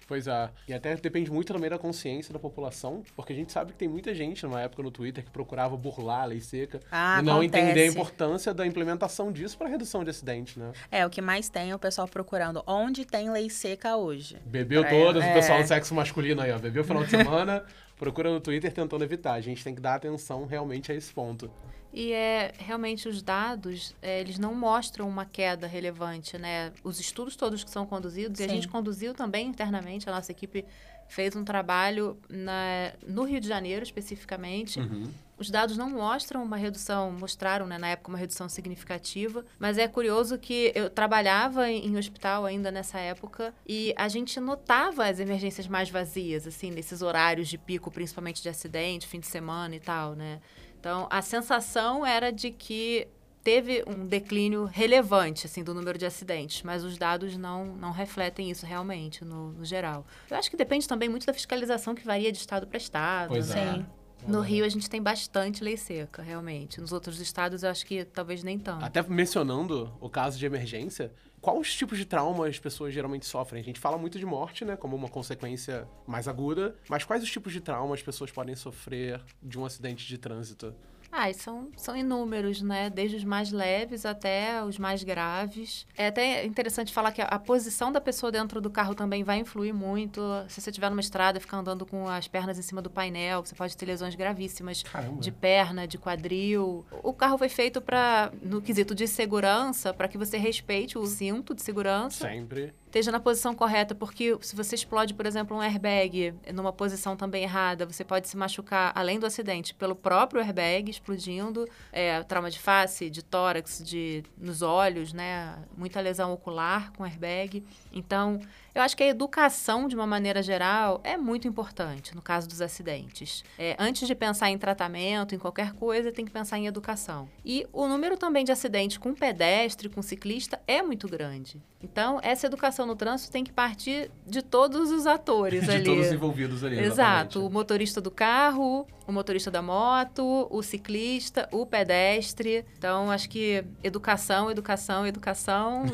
Pois 0.07 0.29
é. 0.29 0.51
E 0.69 0.73
até 0.73 0.95
depende 0.95 1.31
muito 1.33 1.53
também 1.53 1.69
da 1.69 1.79
consciência 1.79 2.33
da 2.33 2.39
população, 2.39 3.03
porque 3.17 3.33
a 3.33 3.37
gente 3.37 3.51
sabe 3.51 3.73
que 3.73 3.79
tem 3.79 3.89
muita 3.89 4.15
gente 4.15 4.45
numa 4.47 4.61
época 4.61 4.83
no 4.83 4.91
Twitter 4.91 5.25
que 5.25 5.31
procurava 5.31 5.77
burlar 5.77 6.23
a 6.23 6.25
lei 6.27 6.41
seca 6.41 6.81
Ah, 6.93 7.19
e 7.21 7.25
não 7.25 7.41
acontece. 7.41 7.65
entender 7.65 7.83
a 7.83 7.87
importância 7.87 8.55
da 8.55 8.65
implementação 8.65 9.33
disso 9.33 9.59
para 9.59 9.69
redução 9.69 10.05
de 10.05 10.11
acidentes, 10.11 10.57
né? 10.57 10.71
É, 10.93 11.05
o 11.05 11.11
que 11.11 11.21
mais 11.21 11.49
tem 11.49 11.73
é 11.73 11.75
o 11.75 11.79
pessoal 11.79 12.07
procurando 12.07 12.63
onde 12.67 13.05
tem 13.05 13.31
lei 13.31 13.51
seca 13.51 13.97
hoje. 13.97 14.37
Bebeu 14.47 14.83
Pra- 14.83 14.91
todas, 14.91 15.25
o 15.25 15.27
é. 15.27 15.35
pessoal 15.35 15.61
do 15.61 15.67
sexo 15.67 15.93
masculino 15.95 16.41
aí, 16.41 16.53
ó. 16.53 16.59
Bebeu 16.59 16.85
final 16.85 17.03
de 17.03 17.11
semana, 17.11 17.65
procura 17.99 18.31
no 18.31 18.41
Twitter 18.41 18.73
tentando 18.73 19.03
evitar. 19.03 19.33
A 19.33 19.41
gente 19.41 19.65
tem 19.65 19.75
que 19.75 19.81
dar 19.81 19.95
atenção 19.97 20.47
realmente 20.47 20.93
a 20.93 20.95
esse 20.95 21.13
ponto. 21.13 21.51
E 21.99 22.13
é 22.13 22.53
realmente 22.59 23.09
os 23.09 23.23
dados, 23.23 23.95
é, 24.03 24.21
eles 24.21 24.39
não 24.39 24.55
mostram 24.55 25.09
uma 25.09 25.25
queda 25.25 25.67
relevante, 25.67 26.37
né? 26.37 26.71
Os 26.85 27.01
estudos 27.01 27.37
todos 27.37 27.65
que 27.65 27.71
são 27.71 27.87
conduzidos, 27.87 28.39
e 28.39 28.43
a 28.45 28.49
Sim. 28.49 28.57
gente 28.57 28.69
conduziu 28.69 29.15
também 29.15 29.47
internamente, 29.47 30.07
a 30.07 30.13
nossa 30.13 30.31
equipe 30.31 30.63
fez 31.09 31.35
um 31.35 31.43
trabalho 31.43 32.19
na- 32.29 32.93
no 33.07 33.23
Rio 33.25 33.41
de 33.41 33.49
Janeiro 33.49 33.83
especificamente. 33.83 34.79
Uhum. 34.79 35.09
Os 35.39 35.51
dados 35.51 35.77
não 35.79 35.89
mostram 35.89 36.43
uma 36.43 36.57
redução, 36.59 37.13
mostraram 37.13 37.67
né, 37.67 37.79
na 37.79 37.89
época 37.89 38.09
uma 38.11 38.19
redução 38.19 38.47
significativa, 38.49 39.45
mas 39.59 39.79
é 39.79 39.87
curioso 39.89 40.39
que 40.39 40.73
eu 40.75 40.91
trabalhava 40.91 41.71
em, 41.71 41.87
em 41.87 41.97
hospital 41.97 42.45
ainda 42.45 42.71
nessa 42.71 42.99
época 42.99 43.55
e 43.67 43.95
a 43.97 44.09
gente 44.09 44.39
notava 44.41 45.07
as 45.07 45.19
emergências 45.21 45.67
mais 45.69 45.89
vazias, 45.89 46.47
assim, 46.47 46.71
nesses 46.71 47.01
horários 47.01 47.49
de 47.49 47.57
pico, 47.57 47.91
principalmente 47.91 48.43
de 48.43 48.49
acidente, 48.51 49.07
fim 49.07 49.21
de 49.21 49.27
semana 49.27 49.75
e 49.77 49.81
tal, 49.81 50.15
né? 50.15 50.41
Então, 50.79 51.07
a 51.11 51.23
sensação 51.23 52.05
era 52.05 52.31
de 52.31 52.51
que 52.51 53.09
teve 53.43 53.85
um 53.87 54.05
declínio 54.07 54.65
relevante, 54.65 55.47
assim, 55.47 55.63
do 55.63 55.73
número 55.73 55.97
de 55.97 56.05
acidentes, 56.05 56.63
mas 56.65 56.83
os 56.83 56.99
dados 56.99 57.37
não, 57.37 57.65
não 57.77 57.93
refletem 57.93 58.51
isso 58.51 58.67
realmente, 58.67 59.25
no, 59.25 59.53
no 59.53 59.65
geral. 59.65 60.05
Eu 60.29 60.37
acho 60.37 60.51
que 60.51 60.57
depende 60.57 60.89
também 60.89 61.09
muito 61.09 61.27
da 61.27 61.33
fiscalização 61.33 61.95
que 61.95 62.05
varia 62.05 62.33
de 62.33 62.39
estado 62.39 62.67
para 62.67 62.77
estado, 62.77 63.29
Pois 63.29 63.51
né? 63.51 63.61
é. 63.61 63.73
Sim. 63.75 63.87
No 64.27 64.41
Rio 64.41 64.65
a 64.65 64.69
gente 64.69 64.91
tem 64.91 65.01
bastante 65.01 65.63
lei 65.63 65.77
seca, 65.77 66.23
realmente. 66.23 66.81
Nos 66.81 66.91
outros 66.91 67.21
estados 67.21 67.63
eu 67.63 67.71
acho 67.71 67.87
que 67.87 68.05
talvez 68.05 68.43
nem 68.43 68.59
tanto. 68.59 68.85
Até 68.85 69.01
mencionando 69.03 69.93
o 70.01 70.09
caso 70.09 70.37
de 70.39 70.45
emergência, 70.47 71.13
quais 71.47 71.75
tipos 71.75 71.97
de 71.97 72.05
trauma 72.05 72.49
as 72.49 72.59
pessoas 72.59 72.93
geralmente 72.93 73.25
sofrem? 73.25 73.61
A 73.61 73.65
gente 73.65 73.79
fala 73.79 73.97
muito 73.97 74.19
de 74.19 74.27
morte, 74.27 74.65
né, 74.65 74.77
como 74.77 74.97
uma 74.97 75.09
consequência 75.09 75.87
mais 76.05 76.27
aguda, 76.27 76.75
mas 76.89 77.05
quais 77.05 77.23
os 77.23 77.31
tipos 77.31 77.53
de 77.53 77.61
trauma 77.61 77.95
as 77.95 78.03
pessoas 78.03 78.33
podem 78.33 78.57
sofrer 78.57 79.21
de 79.41 79.57
um 79.57 79.65
acidente 79.65 80.07
de 80.07 80.19
trânsito? 80.19 80.75
Ah, 81.11 81.33
são, 81.33 81.69
são 81.77 81.97
inúmeros, 81.97 82.61
né? 82.61 82.91
Desde 82.91 83.17
os 83.17 83.25
mais 83.25 83.51
leves 83.53 84.05
até 84.05 84.63
os 84.63 84.79
mais 84.79 85.03
graves. 85.03 85.87
É 85.97 86.09
até 86.09 86.45
interessante 86.45 86.93
falar 86.93 87.13
que 87.13 87.23
a, 87.23 87.27
a 87.27 87.39
posição 87.39 87.91
da 87.91 88.01
pessoa 88.01 88.31
dentro 88.31 88.61
do 88.61 88.71
carro 88.71 88.95
também 88.95 89.25
vai 89.25 89.39
influir 89.39 89.73
muito. 89.73 90.21
Se 90.49 90.61
você 90.61 90.71
estiver 90.71 90.91
numa 90.91 91.01
estrada 91.01 91.39
e 91.39 91.41
ficar 91.41 91.59
andando 91.59 91.87
com 91.87 92.09
as 92.09 92.29
pernas 92.29 92.59
em 92.59 92.63
cima 92.63 92.83
do 92.83 92.91
painel, 92.91 93.45
você 93.45 93.55
pode 93.55 93.77
ter 93.77 93.87
lesões 93.87 94.15
gravíssimas 94.15 94.83
Caramba. 94.83 95.21
de 95.21 95.31
perna, 95.31 95.87
de 95.87 95.97
quadril. 95.99 96.85
O 97.03 97.13
carro 97.13 97.39
foi 97.39 97.49
feito 97.49 97.81
para, 97.81 98.33
no 98.43 98.61
quesito 98.61 98.95
de 98.95 99.07
segurança, 99.07 99.95
para 99.95 100.09
que 100.09 100.19
você 100.19 100.37
respeite 100.37 100.99
o 100.99 101.07
cinto 101.07 101.55
de 101.55 101.63
segurança 101.63 102.27
Sempre. 102.29 102.75
Esteja 102.97 103.13
na 103.13 103.21
posição 103.21 103.55
correta, 103.55 103.95
porque 103.95 104.39
se 104.41 104.57
você 104.57 104.75
explode, 104.75 105.13
por 105.13 105.27
exemplo, 105.27 105.55
um 105.55 105.61
airbag 105.61 106.35
numa 106.55 106.73
posição 106.73 107.15
também 107.15 107.43
errada, 107.43 107.85
você 107.85 108.03
pode 108.03 108.27
se 108.27 108.37
machucar, 108.39 108.91
além 108.95 109.19
do 109.19 109.27
acidente, 109.27 109.75
pelo 109.75 109.95
próprio 109.95 110.41
airbag 110.41 110.91
explodindo, 110.91 111.69
é, 111.93 112.23
trauma 112.23 112.51
de 112.51 112.59
face, 112.59 113.11
de 113.11 113.23
tórax, 113.23 113.83
de, 113.85 114.25
nos 114.39 114.63
olhos, 114.63 115.13
né? 115.13 115.59
Muita 115.77 116.01
lesão 116.01 116.33
ocular 116.33 116.91
com 116.93 117.05
airbag. 117.05 117.63
Então, 117.93 118.41
eu 118.77 118.83
acho 118.83 118.95
que 118.95 119.03
a 119.03 119.07
educação, 119.07 119.89
de 119.89 119.97
uma 119.97 120.07
maneira 120.07 120.43
geral, 120.43 121.01
é 121.03 121.17
muito 121.17 121.49
importante 121.49 122.15
no 122.15 122.21
caso 122.21 122.47
dos 122.47 122.61
acidentes. 122.61 123.43
É, 123.59 123.75
antes 123.79 124.07
de 124.07 124.15
pensar 124.15 124.51
em 124.51 124.59
tratamento, 124.59 125.35
em 125.35 125.39
qualquer 125.39 125.73
coisa, 125.73 126.13
tem 126.13 126.27
que 126.27 126.31
pensar 126.31 126.59
em 126.59 126.67
educação. 126.67 127.27
E 127.43 127.67
o 127.73 127.89
número 127.89 128.19
também 128.19 128.45
de 128.45 128.53
acidentes 128.53 128.99
com 128.99 129.15
pedestre, 129.15 129.89
com 129.89 130.03
ciclista, 130.03 130.61
é 130.67 130.83
muito 130.83 131.09
grande. 131.09 131.59
Então, 131.83 132.19
essa 132.23 132.47
educação 132.47 132.85
no 132.85 132.97
trânsito 132.97 133.33
tem 133.33 133.45
que 133.45 133.53
partir 133.53 134.11
de 134.27 134.43
todos 134.43 134.91
os 134.91 135.07
atores 135.07 135.65
De 135.65 135.71
ali. 135.71 135.85
todos 135.85 136.07
os 136.07 136.13
envolvidos 136.13 136.65
ali. 136.65 136.79
Exato, 136.79 136.85
o 136.85 137.43
exatamente. 137.43 137.53
motorista 137.53 138.01
do 138.01 138.11
carro, 138.11 138.87
o 139.07 139.13
motorista 139.13 139.51
da 139.51 139.63
moto, 139.63 140.49
o 140.51 140.63
ciclista, 140.63 141.49
o 141.53 141.65
pedestre. 141.65 142.65
Então, 142.77 143.11
acho 143.11 143.29
que 143.29 143.65
educação, 143.85 144.51
educação, 144.51 145.07
educação 145.07 145.85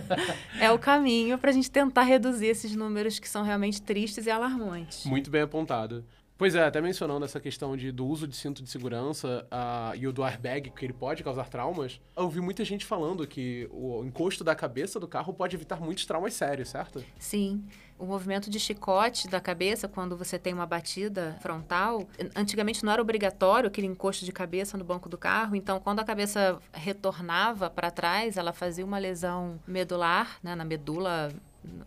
é 0.60 0.70
o 0.70 0.78
caminho 0.78 1.36
para 1.38 1.50
a 1.50 1.52
gente 1.52 1.70
tentar 1.70 2.02
reduzir 2.02 2.21
esses 2.42 2.74
números 2.76 3.18
que 3.18 3.28
são 3.28 3.42
realmente 3.42 3.80
tristes 3.82 4.26
e 4.26 4.30
alarmantes. 4.30 5.04
Muito 5.04 5.30
bem 5.30 5.42
apontado. 5.42 6.04
Pois 6.42 6.56
é, 6.56 6.64
até 6.64 6.80
mencionando 6.80 7.24
essa 7.24 7.38
questão 7.38 7.76
de, 7.76 7.92
do 7.92 8.04
uso 8.04 8.26
de 8.26 8.34
cinto 8.34 8.64
de 8.64 8.68
segurança 8.68 9.46
ah, 9.48 9.92
e 9.94 10.08
o 10.08 10.12
do 10.12 10.24
airbag, 10.24 10.70
que 10.70 10.84
ele 10.84 10.92
pode 10.92 11.22
causar 11.22 11.48
traumas, 11.48 12.00
eu 12.16 12.24
ouvi 12.24 12.40
muita 12.40 12.64
gente 12.64 12.84
falando 12.84 13.24
que 13.28 13.68
o 13.70 14.04
encosto 14.04 14.42
da 14.42 14.52
cabeça 14.52 14.98
do 14.98 15.06
carro 15.06 15.32
pode 15.32 15.54
evitar 15.54 15.80
muitos 15.80 16.04
traumas 16.04 16.34
sérios, 16.34 16.70
certo? 16.70 17.04
Sim. 17.16 17.62
O 17.96 18.04
movimento 18.04 18.50
de 18.50 18.58
chicote 18.58 19.28
da 19.28 19.40
cabeça, 19.40 19.86
quando 19.86 20.16
você 20.16 20.36
tem 20.36 20.52
uma 20.52 20.66
batida 20.66 21.36
frontal, 21.40 22.08
antigamente 22.34 22.84
não 22.84 22.92
era 22.92 23.00
obrigatório 23.00 23.68
aquele 23.68 23.86
encosto 23.86 24.24
de 24.24 24.32
cabeça 24.32 24.76
no 24.76 24.82
banco 24.82 25.08
do 25.08 25.16
carro, 25.16 25.54
então 25.54 25.78
quando 25.78 26.00
a 26.00 26.04
cabeça 26.04 26.58
retornava 26.72 27.70
para 27.70 27.88
trás, 27.88 28.36
ela 28.36 28.52
fazia 28.52 28.84
uma 28.84 28.98
lesão 28.98 29.60
medular, 29.64 30.38
né, 30.42 30.56
na 30.56 30.64
medula, 30.64 31.32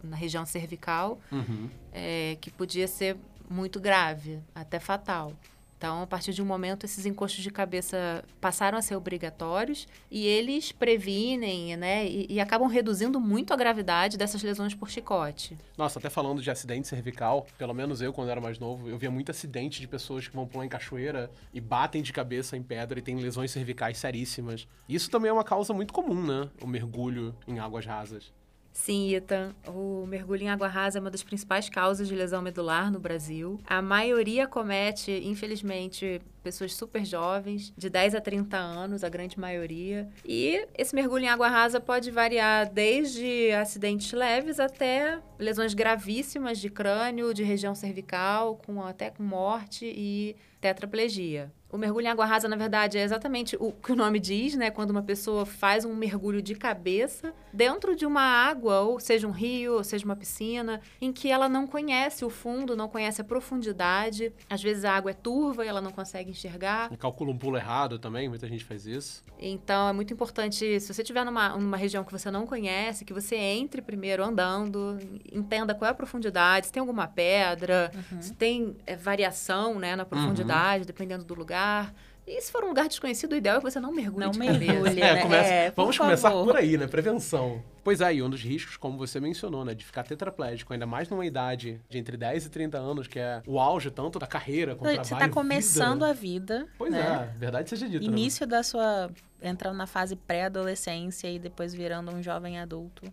na 0.04 0.16
região 0.16 0.46
cervical, 0.46 1.20
Uhum. 1.32 1.70
é, 1.94 2.38
que 2.42 2.50
podia 2.52 2.88
ser 2.88 3.18
muito 3.50 3.80
grave, 3.80 4.40
até 4.54 4.80
fatal. 4.80 5.34
Então, 5.78 6.02
a 6.04 6.08
partir 6.08 6.34
de 6.34 6.42
um 6.42 6.46
momento, 6.46 6.86
esses 6.86 7.06
encostos 7.06 7.44
de 7.44 7.52
cabeça 7.52 8.24
passaram 8.40 8.78
a 8.78 8.82
ser 8.82 8.96
obrigatórios 8.96 9.88
e 10.10 10.26
eles 10.26 10.72
previnem, 10.72 11.76
né, 11.76 12.08
e, 12.08 12.26
e, 12.30 12.40
acabam 12.40 12.68
reduzindo 12.68 13.20
muito 13.20 13.54
a 13.54 13.58
gravidade 13.58 14.18
dessas 14.18 14.42
lesões 14.42 14.74
por 14.74 14.90
chicote. 14.90 15.56
Nossa, 15.78 16.00
até 16.00 16.10
falando 16.10 16.42
de 16.42 16.50
acidente 16.50 16.88
cervical, 16.88 17.46
pelo 17.58 17.74
menos 17.74 18.02
eu, 18.02 18.14
quando 18.14 18.30
era 18.30 18.40
mais 18.40 18.58
novo, 18.58 18.88
eu 18.90 18.98
via 18.98 19.12
muito 19.12 19.30
acidente 19.32 19.82
de 19.82 19.88
pessoas 19.88 20.28
que 20.28 20.36
vão 20.36 20.48
pular 20.48 20.66
em 20.66 20.70
cachoeira 20.70 21.30
e 21.54 21.60
batem 21.60 22.02
de 22.02 22.14
cabeça 22.14 22.56
em 22.56 22.64
pedra 22.64 22.98
e 22.98 23.02
têm 23.02 23.18
lesões 23.18 23.52
cervicais 23.52 23.98
seríssimas. 23.98 24.66
Isso 24.88 25.10
também 25.12 25.30
é 25.30 25.34
uma 25.34 25.44
causa 25.44 25.74
muito 25.74 25.94
comum, 25.94 26.24
né? 26.26 26.50
O 26.62 26.68
mergulho 26.68 27.36
em 27.46 27.60
águas 27.60 27.86
rasas. 27.86 28.34
Sim, 28.76 29.16
Ethan. 29.16 29.56
O 29.66 30.06
mergulho 30.06 30.44
em 30.44 30.50
água 30.50 30.68
rasa 30.68 31.00
é 31.00 31.02
uma 31.02 31.10
das 31.10 31.24
principais 31.24 31.70
causas 31.70 32.10
de 32.10 32.14
lesão 32.14 32.42
medular 32.42 32.92
no 32.92 33.00
Brasil. 33.00 33.58
A 33.66 33.82
maioria 33.82 34.46
comete, 34.48 35.12
infelizmente, 35.24 36.22
pessoas 36.46 36.76
super 36.76 37.04
jovens, 37.04 37.74
de 37.76 37.90
10 37.90 38.14
a 38.14 38.22
30 38.22 38.56
anos, 38.56 39.04
a 39.04 39.10
grande 39.10 39.40
maioria. 39.40 40.08
E 40.24 40.64
esse 40.78 40.94
mergulho 40.94 41.24
em 41.24 41.28
água 41.28 41.48
rasa 41.48 41.80
pode 41.80 42.12
variar 42.12 42.72
desde 42.72 43.52
acidentes 43.52 44.14
leves 44.14 44.60
até 44.60 45.20
lesões 45.40 45.74
gravíssimas 45.74 46.60
de 46.60 46.70
crânio, 46.70 47.34
de 47.34 47.44
região 47.44 47.74
cervical, 47.74 48.62
com 48.64 48.80
até 48.84 49.10
com 49.10 49.24
morte 49.24 49.86
e 49.86 50.36
tetraplegia. 50.62 51.52
O 51.72 51.78
mergulho 51.78 52.06
em 52.06 52.10
água 52.10 52.26
rasa, 52.26 52.48
na 52.48 52.56
verdade, 52.56 52.98
é 52.98 53.04
exatamente 53.04 53.58
o 53.60 53.72
que 53.72 53.92
o 53.92 53.96
nome 53.98 54.18
diz, 54.18 54.56
né? 54.56 54.72
Quando 54.72 54.92
uma 54.92 55.04
pessoa 55.04 55.46
faz 55.46 55.84
um 55.84 55.94
mergulho 55.94 56.42
de 56.42 56.56
cabeça 56.56 57.34
dentro 57.52 57.96
de 57.96 58.06
uma 58.06 58.22
água, 58.22 58.80
ou 58.80 58.98
seja 58.98 59.28
um 59.28 59.32
rio, 59.32 59.74
ou 59.74 59.84
seja 59.84 60.06
uma 60.06 60.16
piscina, 60.16 60.80
em 61.02 61.12
que 61.12 61.30
ela 61.30 61.50
não 61.50 61.68
conhece 61.68 62.24
o 62.24 62.30
fundo, 62.30 62.78
não 62.78 62.88
conhece 62.88 63.20
a 63.20 63.26
profundidade. 63.26 64.32
Às 64.50 64.64
vezes 64.64 64.86
a 64.86 64.94
água 64.94 65.12
é 65.12 65.14
turva 65.14 65.66
e 65.66 65.68
ela 65.68 65.82
não 65.82 65.92
consegue 65.92 66.34
enxergar. 66.36 66.92
E 66.92 66.98
calcula 66.98 67.32
um 67.32 67.38
pulo 67.38 67.58
errado 67.58 67.98
também, 67.98 68.30
muita 68.30 68.48
gente 68.48 68.64
faz 68.64 68.86
isso. 68.86 69.24
Então 69.40 69.90
é 69.90 69.94
muito 69.94 70.14
importante, 70.14 70.80
se 70.80 70.94
você 70.94 71.02
estiver 71.02 71.26
numa, 71.26 71.50
numa 71.50 71.78
região 71.78 72.04
que 72.04 72.12
você 72.12 72.30
não 72.30 72.46
conhece, 72.46 73.04
que 73.04 73.14
você 73.14 73.36
entre 73.36 73.82
primeiro 73.82 74.24
andando, 74.24 74.98
entenda 75.32 75.74
qual 75.74 75.88
é 75.88 75.92
a 75.92 75.96
profundidade, 75.96 76.68
se 76.68 76.72
tem 76.72 76.80
alguma 76.80 77.08
pedra, 77.08 77.92
uhum. 78.12 78.22
se 78.22 78.34
tem 78.34 78.76
é, 78.86 78.96
variação 78.96 79.80
né, 79.80 79.96
na 79.96 80.06
profundidade, 80.06 80.82
uhum. 80.82 80.88
dependendo 80.88 81.24
do 81.24 81.34
lugar. 81.34 81.94
E 82.28 82.42
se 82.42 82.52
for 82.52 82.64
um 82.64 82.70
lugar 82.70 82.88
desconhecido, 82.88 83.34
o 83.34 83.36
ideal 83.36 83.58
é 83.58 83.60
que 83.60 83.70
você 83.70 83.80
não 83.80 83.92
mergulhe 83.92 84.26
não 84.26 84.32
de 84.32 84.40
mergulhe, 84.40 84.96
Né? 84.96 85.02
É, 85.02 85.22
começa, 85.22 85.50
é, 85.50 85.72
vamos 85.72 85.98
começar 85.98 86.32
por 86.32 86.56
aí, 86.56 86.76
né? 86.78 86.88
Prevenção. 86.88 87.62
Pois 87.84 88.02
é, 88.02 88.16
e 88.16 88.24
um 88.24 88.30
dos 88.30 88.42
riscos, 88.42 88.78
como 88.78 88.98
você 88.98 89.20
mencionou, 89.20 89.64
né? 89.64 89.76
De 89.76 89.86
ficar 89.86 90.04
tetraplégico, 90.04 90.74
ainda 90.74 90.88
mais 90.88 91.08
numa 91.08 91.24
idade 91.24 91.80
de 91.88 92.00
entre 92.00 92.18
10 92.18 92.48
e 92.48 92.50
30 92.50 92.80
anos, 92.80 93.08
que 93.08 93.20
é 93.20 93.44
o 93.46 93.60
auge 93.60 93.92
tanto 93.92 94.18
da 94.18 94.26
carreira 94.26 94.76
quanto 94.76 94.90
do 94.90 94.94
trabalho. 94.94 95.06
Você 95.06 95.14
está 95.14 95.30
começando 95.30 96.02
vida. 96.02 96.10
a 96.10 96.14
vida. 96.14 96.68
Pois 96.80 96.92
né? 96.92 97.32
é, 97.36 97.38
verdade 97.38 97.70
seja 97.70 97.88
dita. 97.88 98.04
Né? 98.04 98.08
Início 98.08 98.46
né? 98.48 98.52
da 98.52 98.64
sua... 98.64 99.12
Entrando 99.40 99.78
na 99.78 99.86
fase 99.86 100.16
pré-adolescência 100.16 101.30
e 101.30 101.38
depois 101.38 101.74
virando 101.74 102.12
um 102.12 102.24
jovem 102.24 102.60
adulto. 102.60 103.04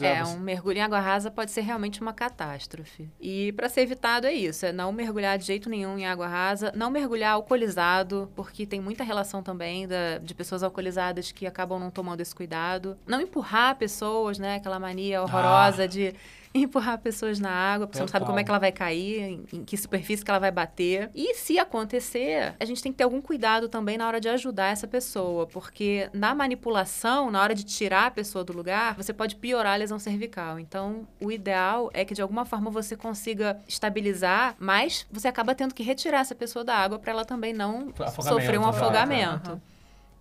É, 0.00 0.18
é 0.18 0.24
um 0.24 0.38
mergulho 0.38 0.78
em 0.78 0.80
água 0.80 1.00
rasa 1.00 1.30
pode 1.30 1.50
ser 1.50 1.62
realmente 1.62 2.00
uma 2.00 2.12
catástrofe. 2.12 3.08
E 3.20 3.52
para 3.52 3.68
ser 3.68 3.82
evitado 3.82 4.26
é 4.26 4.32
isso, 4.32 4.64
é 4.64 4.72
não 4.72 4.92
mergulhar 4.92 5.38
de 5.38 5.44
jeito 5.44 5.68
nenhum 5.68 5.98
em 5.98 6.06
água 6.06 6.28
rasa, 6.28 6.72
não 6.74 6.90
mergulhar 6.90 7.32
alcoolizado, 7.32 8.30
porque 8.34 8.64
tem 8.64 8.80
muita 8.80 9.02
relação 9.02 9.42
também 9.42 9.88
da, 9.88 10.18
de 10.18 10.34
pessoas 10.34 10.62
alcoolizadas 10.62 11.32
que 11.32 11.46
acabam 11.46 11.78
não 11.78 11.90
tomando 11.90 12.20
esse 12.20 12.34
cuidado. 12.34 12.96
Não 13.06 13.20
empurrar 13.20 13.76
pessoas, 13.76 14.38
né, 14.38 14.56
aquela 14.56 14.78
mania 14.78 15.22
horrorosa 15.22 15.84
ah. 15.84 15.86
de 15.86 16.14
empurrar 16.62 16.98
pessoas 16.98 17.38
na 17.38 17.50
água, 17.50 17.86
porque 17.86 17.98
Total. 17.98 18.08
você 18.08 18.12
não 18.12 18.20
sabe 18.20 18.26
como 18.26 18.38
é 18.38 18.44
que 18.44 18.50
ela 18.50 18.58
vai 18.58 18.72
cair, 18.72 19.20
em, 19.20 19.44
em, 19.52 19.64
que 19.64 19.76
superfície 19.76 20.24
que 20.24 20.30
ela 20.30 20.40
vai 20.40 20.50
bater. 20.50 21.10
E 21.14 21.34
se 21.34 21.58
acontecer, 21.58 22.54
a 22.58 22.64
gente 22.64 22.82
tem 22.82 22.92
que 22.92 22.98
ter 22.98 23.04
algum 23.04 23.20
cuidado 23.20 23.68
também 23.68 23.96
na 23.96 24.06
hora 24.06 24.20
de 24.20 24.28
ajudar 24.28 24.66
essa 24.66 24.86
pessoa, 24.86 25.46
porque 25.46 26.08
na 26.12 26.34
manipulação, 26.34 27.30
na 27.30 27.40
hora 27.40 27.54
de 27.54 27.64
tirar 27.64 28.06
a 28.06 28.10
pessoa 28.10 28.44
do 28.44 28.52
lugar, 28.52 28.94
você 28.94 29.12
pode 29.12 29.36
piorar 29.36 29.74
a 29.74 29.76
lesão 29.76 29.98
cervical. 29.98 30.58
Então, 30.58 31.06
o 31.20 31.30
ideal 31.30 31.90
é 31.94 32.04
que 32.04 32.14
de 32.14 32.22
alguma 32.22 32.44
forma 32.44 32.70
você 32.70 32.96
consiga 32.96 33.58
estabilizar, 33.66 34.54
mas 34.58 35.06
você 35.10 35.28
acaba 35.28 35.54
tendo 35.54 35.74
que 35.74 35.82
retirar 35.82 36.20
essa 36.20 36.34
pessoa 36.34 36.64
da 36.64 36.76
água 36.76 36.98
para 36.98 37.12
ela 37.12 37.24
também 37.24 37.52
não 37.52 37.92
sofrer 38.20 38.58
um 38.58 38.66
afogamento. 38.66 39.52
Uhum 39.52 39.72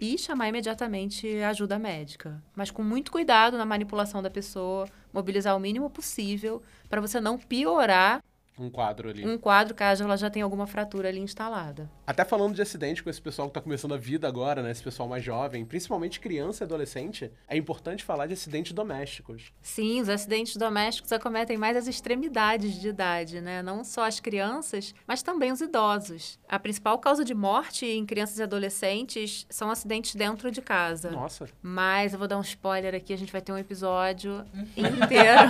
e 0.02 0.18
chamar 0.18 0.50
imediatamente 0.50 1.28
ajuda 1.44 1.78
médica. 1.78 2.42
Mas 2.56 2.72
com 2.72 2.82
muito 2.82 3.12
cuidado 3.12 3.56
na 3.56 3.66
manipulação 3.66 4.20
da 4.20 4.32
pessoa, 4.32 4.88
mobilizar 5.14 5.56
o 5.56 5.60
mínimo 5.60 5.90
possível 5.90 6.62
para 6.90 7.02
você 7.02 7.20
não 7.20 7.38
piorar 7.38 8.24
um 8.60 8.70
quadro 8.70 9.10
ali. 9.10 9.26
Um 9.26 9.38
quadro, 9.38 9.74
caso 9.74 10.04
ela 10.04 10.18
já 10.18 10.30
tenha 10.30 10.46
alguma 10.46 10.68
fratura 10.68 11.10
ali 11.10 11.20
instalada. 11.20 11.90
Até 12.06 12.26
falando 12.26 12.54
de 12.54 12.62
acidente 12.62 13.02
com 13.02 13.10
esse 13.10 13.22
pessoal 13.22 13.48
que 13.48 13.52
está 13.52 13.62
começando 13.62 13.94
a 13.94 13.98
vida 13.98 14.28
agora, 14.28 14.62
né? 14.62 14.72
Esse 14.72 14.84
pessoal 14.84 15.08
mais 15.08 15.24
jovem, 15.24 15.66
principalmente 15.66 16.20
criança 16.20 16.64
e 16.64 16.66
adolescente, 16.66 17.32
é 17.48 17.58
importante 17.58 18.04
falar 18.04 18.28
de 18.28 18.34
acidentes 18.34 18.74
domésticos. 18.74 19.54
Sim, 19.62 20.02
os 20.02 20.10
acidentes 20.10 20.56
domésticos 20.58 21.12
acometem 21.12 21.58
mais 21.58 21.78
as 21.78 21.88
extremidades 21.88 22.80
de 22.80 22.90
idade, 22.90 23.42
né? 23.42 23.62
Não 23.64 23.84
só 23.84 24.06
as 24.06 24.20
crianças, 24.20 24.94
mas 25.08 25.24
também 25.24 25.52
os 25.52 25.62
idosos. 25.62 26.40
A 26.48 26.60
principal 26.60 27.00
causa 27.00 27.24
de 27.24 27.34
morte 27.34 27.86
em 27.86 28.06
crianças 28.06 28.38
e 28.38 28.44
adolescentes 28.44 29.46
são 29.50 29.70
acidentes 29.70 30.14
dentro 30.16 30.52
de 30.52 30.62
casa. 30.62 31.12
Nossa. 31.12 31.48
Mas 31.62 32.14
eu 32.14 32.20
vou 32.20 32.28
dar 32.28 32.38
um 32.38 32.42
spoiler 32.42 32.94
aqui, 32.94 33.14
a 33.14 33.18
gente 33.18 33.32
vai 33.32 33.42
ter 33.42 33.52
um 33.52 33.58
episódio 33.58 34.46
inteiro 34.76 35.42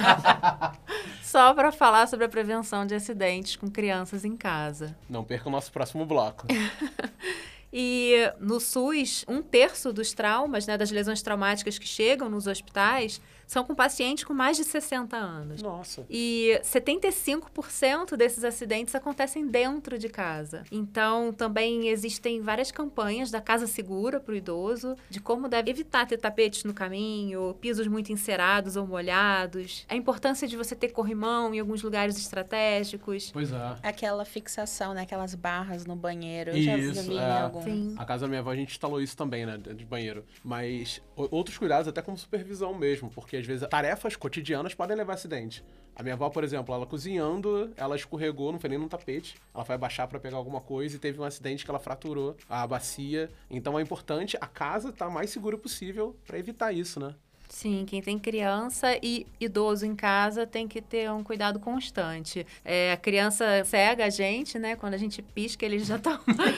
só 1.22 1.53
para 1.53 1.72
falar 1.72 2.08
sobre 2.08 2.25
a 2.25 2.29
prevenção 2.29 2.86
de 2.86 2.90
acidentes 2.91 3.55
com 3.55 3.69
crianças 3.69 4.25
em 4.25 4.36
casa. 4.36 4.95
Não 5.10 5.24
perca 5.24 5.50
o 5.50 5.51
nosso 5.51 5.71
próximo 5.71 6.05
bloco. 6.05 6.48
E 7.74 8.29
no 8.39 8.60
SUS, 8.60 9.24
um 9.29 9.41
terço 9.41 9.93
dos 9.93 10.12
traumas, 10.12 10.67
né, 10.67 10.77
das 10.77 10.91
lesões 10.91 11.21
traumáticas 11.21 11.79
que 11.79 11.88
chegam 11.88 12.29
nos 12.29 12.45
hospitais, 12.45 13.21
são 13.51 13.65
com 13.65 13.75
pacientes 13.75 14.24
com 14.24 14.34
mais 14.34 14.55
de 14.55 14.63
60 14.63 15.17
anos. 15.17 15.62
Nossa. 15.62 16.05
E 16.10 16.58
75% 16.63 18.15
desses 18.15 18.46
acidentes 18.46 18.96
acontecem 18.96 19.46
dentro 19.46 20.00
de 20.00 20.08
casa. 20.08 20.63
Então, 20.72 21.34
também 21.34 21.89
existem 21.89 22.39
várias 22.39 22.72
campanhas 22.72 23.29
da 23.29 23.41
Casa 23.41 23.67
Segura 23.67 24.22
para 24.22 24.34
o 24.34 24.38
idoso, 24.38 24.96
de 25.10 25.20
como 25.20 25.50
deve 25.50 25.70
evitar 25.70 26.08
ter 26.08 26.17
tapetes 26.17 26.63
no 26.63 26.74
caminho, 26.74 27.53
pisos 27.60 27.88
muito 27.88 28.10
encerados 28.13 28.77
ou 28.77 28.88
molhados, 28.88 29.86
a 29.89 29.98
importância 29.98 30.48
de 30.48 30.55
você 30.55 30.74
ter 30.74 30.93
corrimão 30.93 31.53
em 31.53 31.60
alguns 31.60 31.84
lugares 31.84 32.17
estratégicos. 32.17 33.31
Pois 33.34 33.51
é. 33.51 33.75
Aquela 33.84 34.24
fixação, 34.24 34.93
né? 34.93 35.01
Aquelas 35.01 35.36
barras 35.36 35.86
no 35.86 35.98
banheiro. 35.98 36.51
Eu 36.51 36.55
isso, 36.55 36.93
já 36.93 37.01
vi 37.01 37.17
é. 37.17 37.22
em 37.22 37.41
alguns. 37.41 37.63
Sim. 37.65 37.96
A 37.98 38.05
casa 38.05 38.22
da 38.22 38.29
minha 38.29 38.39
avó, 38.39 38.51
a 38.51 38.55
gente 38.55 38.72
instalou 38.72 39.01
isso 39.01 39.17
também, 39.17 39.46
né? 39.46 39.58
De 39.58 39.84
banheiro. 39.84 40.24
Mas 40.41 41.01
outros 41.17 41.58
cuidados 41.58 41.89
até 41.89 42.01
como 42.01 42.17
supervisão 42.17 42.74
mesmo, 42.74 43.10
porque 43.10 43.40
às 43.41 43.48
vezes 43.48 43.67
tarefas 43.67 44.15
cotidianas 44.15 44.74
podem 44.74 44.95
levar 44.95 45.13
a 45.13 45.15
acidente. 45.15 45.63
A 45.95 46.01
minha 46.01 46.15
avó, 46.15 46.29
por 46.29 46.43
exemplo, 46.43 46.74
ela 46.74 46.86
cozinhando, 46.86 47.71
ela 47.75 47.95
escorregou, 47.95 48.51
não 48.51 48.60
foi 48.60 48.69
nem 48.69 48.79
no 48.79 48.88
tapete. 48.88 49.36
Ela 49.53 49.65
foi 49.65 49.75
abaixar 49.75 50.07
para 50.07 50.19
pegar 50.19 50.38
alguma 50.38 50.62
coisa 50.62 50.95
e 50.95 51.00
teve 51.00 51.19
um 51.19 51.24
acidente 51.24 51.65
que 51.65 51.69
ela 51.69 51.79
fraturou 51.79 52.36
a 52.50 52.65
bacia. 52.65 53.29
Então 53.50 53.77
é 53.77 53.81
importante 53.81 54.38
a 54.39 54.48
casa 54.48 54.89
estar 54.89 55.07
tá 55.07 55.12
mais 55.12 55.29
segura 55.29 55.57
possível 55.57 56.15
para 56.25 56.39
evitar 56.39 56.71
isso, 56.71 57.00
né? 57.00 57.13
Sim, 57.51 57.84
quem 57.86 58.01
tem 58.01 58.17
criança 58.17 58.98
e 59.03 59.27
idoso 59.38 59.86
em 59.86 59.93
casa 59.93 60.48
tem 60.48 60.70
que 60.70 60.81
ter 60.81 61.12
um 61.12 61.22
cuidado 61.22 61.60
constante. 61.60 62.48
É, 62.63 62.93
a 62.93 62.98
criança 62.98 63.46
cega 63.65 64.05
a 64.05 64.10
gente, 64.10 64.58
né? 64.58 64.77
Quando 64.77 64.93
a 64.93 64.98
gente 64.98 65.22
pisca, 65.22 65.65
eles 65.65 65.86
já 65.86 65.98
estão 65.98 66.17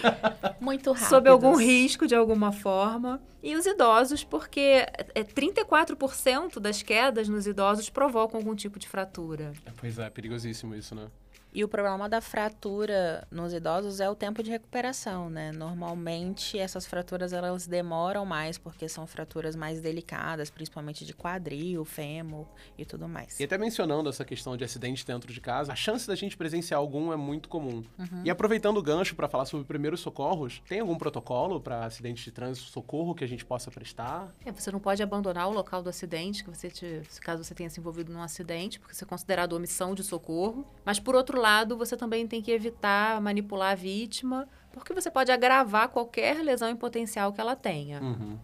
muito 0.61 0.91
rápidos. 0.91 1.09
sob 1.09 1.27
algum 1.27 1.55
risco 1.55 2.05
de 2.05 2.13
alguma 2.13 2.51
forma. 2.51 3.19
E 3.41 3.55
os 3.55 3.65
idosos, 3.65 4.23
porque 4.23 4.85
é, 5.15 5.23
34% 5.23 6.59
das 6.59 6.83
quedas 6.83 7.27
nos 7.27 7.47
idosos 7.47 7.89
provocam 7.89 8.39
algum 8.39 8.55
tipo 8.55 8.77
de 8.77 8.87
fratura. 8.87 9.51
É, 9.65 9.71
pois 9.75 9.97
é, 9.97 10.05
é 10.05 10.09
perigosíssimo 10.11 10.75
isso, 10.75 10.93
né? 10.93 11.07
E 11.53 11.63
o 11.63 11.67
problema 11.67 12.09
da 12.09 12.19
fratura 12.19 13.27
nos 13.29 13.53
idosos 13.53 13.99
é 13.99 14.09
o 14.09 14.15
tempo 14.15 14.41
de 14.41 14.49
recuperação, 14.49 15.29
né? 15.29 15.51
Normalmente 15.51 16.57
essas 16.57 16.85
fraturas 16.85 17.31
elas 17.31 17.67
demoram 17.67 18.25
mais 18.25 18.57
porque 18.57 18.89
são 18.89 19.05
fraturas 19.05 19.55
mais 19.55 19.79
delicadas, 19.79 20.49
principalmente 20.49 21.05
de 21.05 21.13
quadril, 21.13 21.85
fêmur 21.85 22.47
e 22.75 22.83
tudo 22.83 23.07
mais. 23.07 23.39
E 23.39 23.43
até 23.43 23.55
mencionando 23.55 24.09
essa 24.09 24.25
questão 24.25 24.57
de 24.57 24.63
acidente 24.63 25.05
dentro 25.05 25.31
de 25.31 25.39
casa, 25.39 25.71
a 25.71 25.75
chance 25.75 26.07
da 26.07 26.15
gente 26.15 26.35
presenciar 26.35 26.79
algum 26.79 27.13
é 27.13 27.15
muito 27.15 27.47
comum. 27.47 27.83
Uhum. 27.99 28.23
E 28.25 28.31
aproveitando 28.31 28.77
o 28.77 28.81
gancho 28.81 29.15
para 29.15 29.27
falar 29.27 29.45
sobre 29.45 29.67
primeiros 29.67 29.99
socorros, 29.99 30.59
tem 30.67 30.79
algum 30.79 30.97
protocolo 30.97 31.61
para 31.61 31.85
acidente 31.85 32.23
de 32.23 32.31
trânsito, 32.31 32.67
socorro 32.69 33.13
que 33.13 33.23
a 33.23 33.27
gente 33.27 33.45
possa 33.45 33.69
prestar? 33.69 34.33
É, 34.43 34.51
você 34.51 34.71
não 34.71 34.79
pode 34.79 35.03
abandonar 35.03 35.47
o 35.47 35.51
local 35.51 35.83
do 35.83 35.89
acidente, 35.89 36.43
que 36.43 36.49
você 36.49 36.69
te, 36.69 37.01
caso 37.21 37.43
você 37.43 37.53
tenha 37.53 37.69
se 37.69 37.79
envolvido 37.79 38.11
num 38.11 38.23
acidente, 38.23 38.79
porque 38.79 38.95
isso 38.95 39.03
é 39.03 39.07
considerado 39.07 39.53
omissão 39.53 39.93
de 39.93 40.03
socorro. 40.03 40.65
Mas 40.83 40.99
por 40.99 41.13
outro 41.13 41.42
lado, 41.43 41.77
você 41.77 41.95
também 41.95 42.27
tem 42.27 42.41
que 42.41 42.51
evitar 42.51 43.21
manipular 43.21 43.71
a 43.73 43.75
vítima, 43.75 44.47
porque 44.71 44.93
você 44.93 45.11
pode 45.11 45.31
agravar 45.31 45.89
qualquer 45.89 46.41
lesão 46.43 46.69
em 46.69 46.75
potencial 46.75 47.31
que 47.31 47.39
ela 47.41 47.55
tenha. 47.55 48.01
Uhum. 48.01 48.37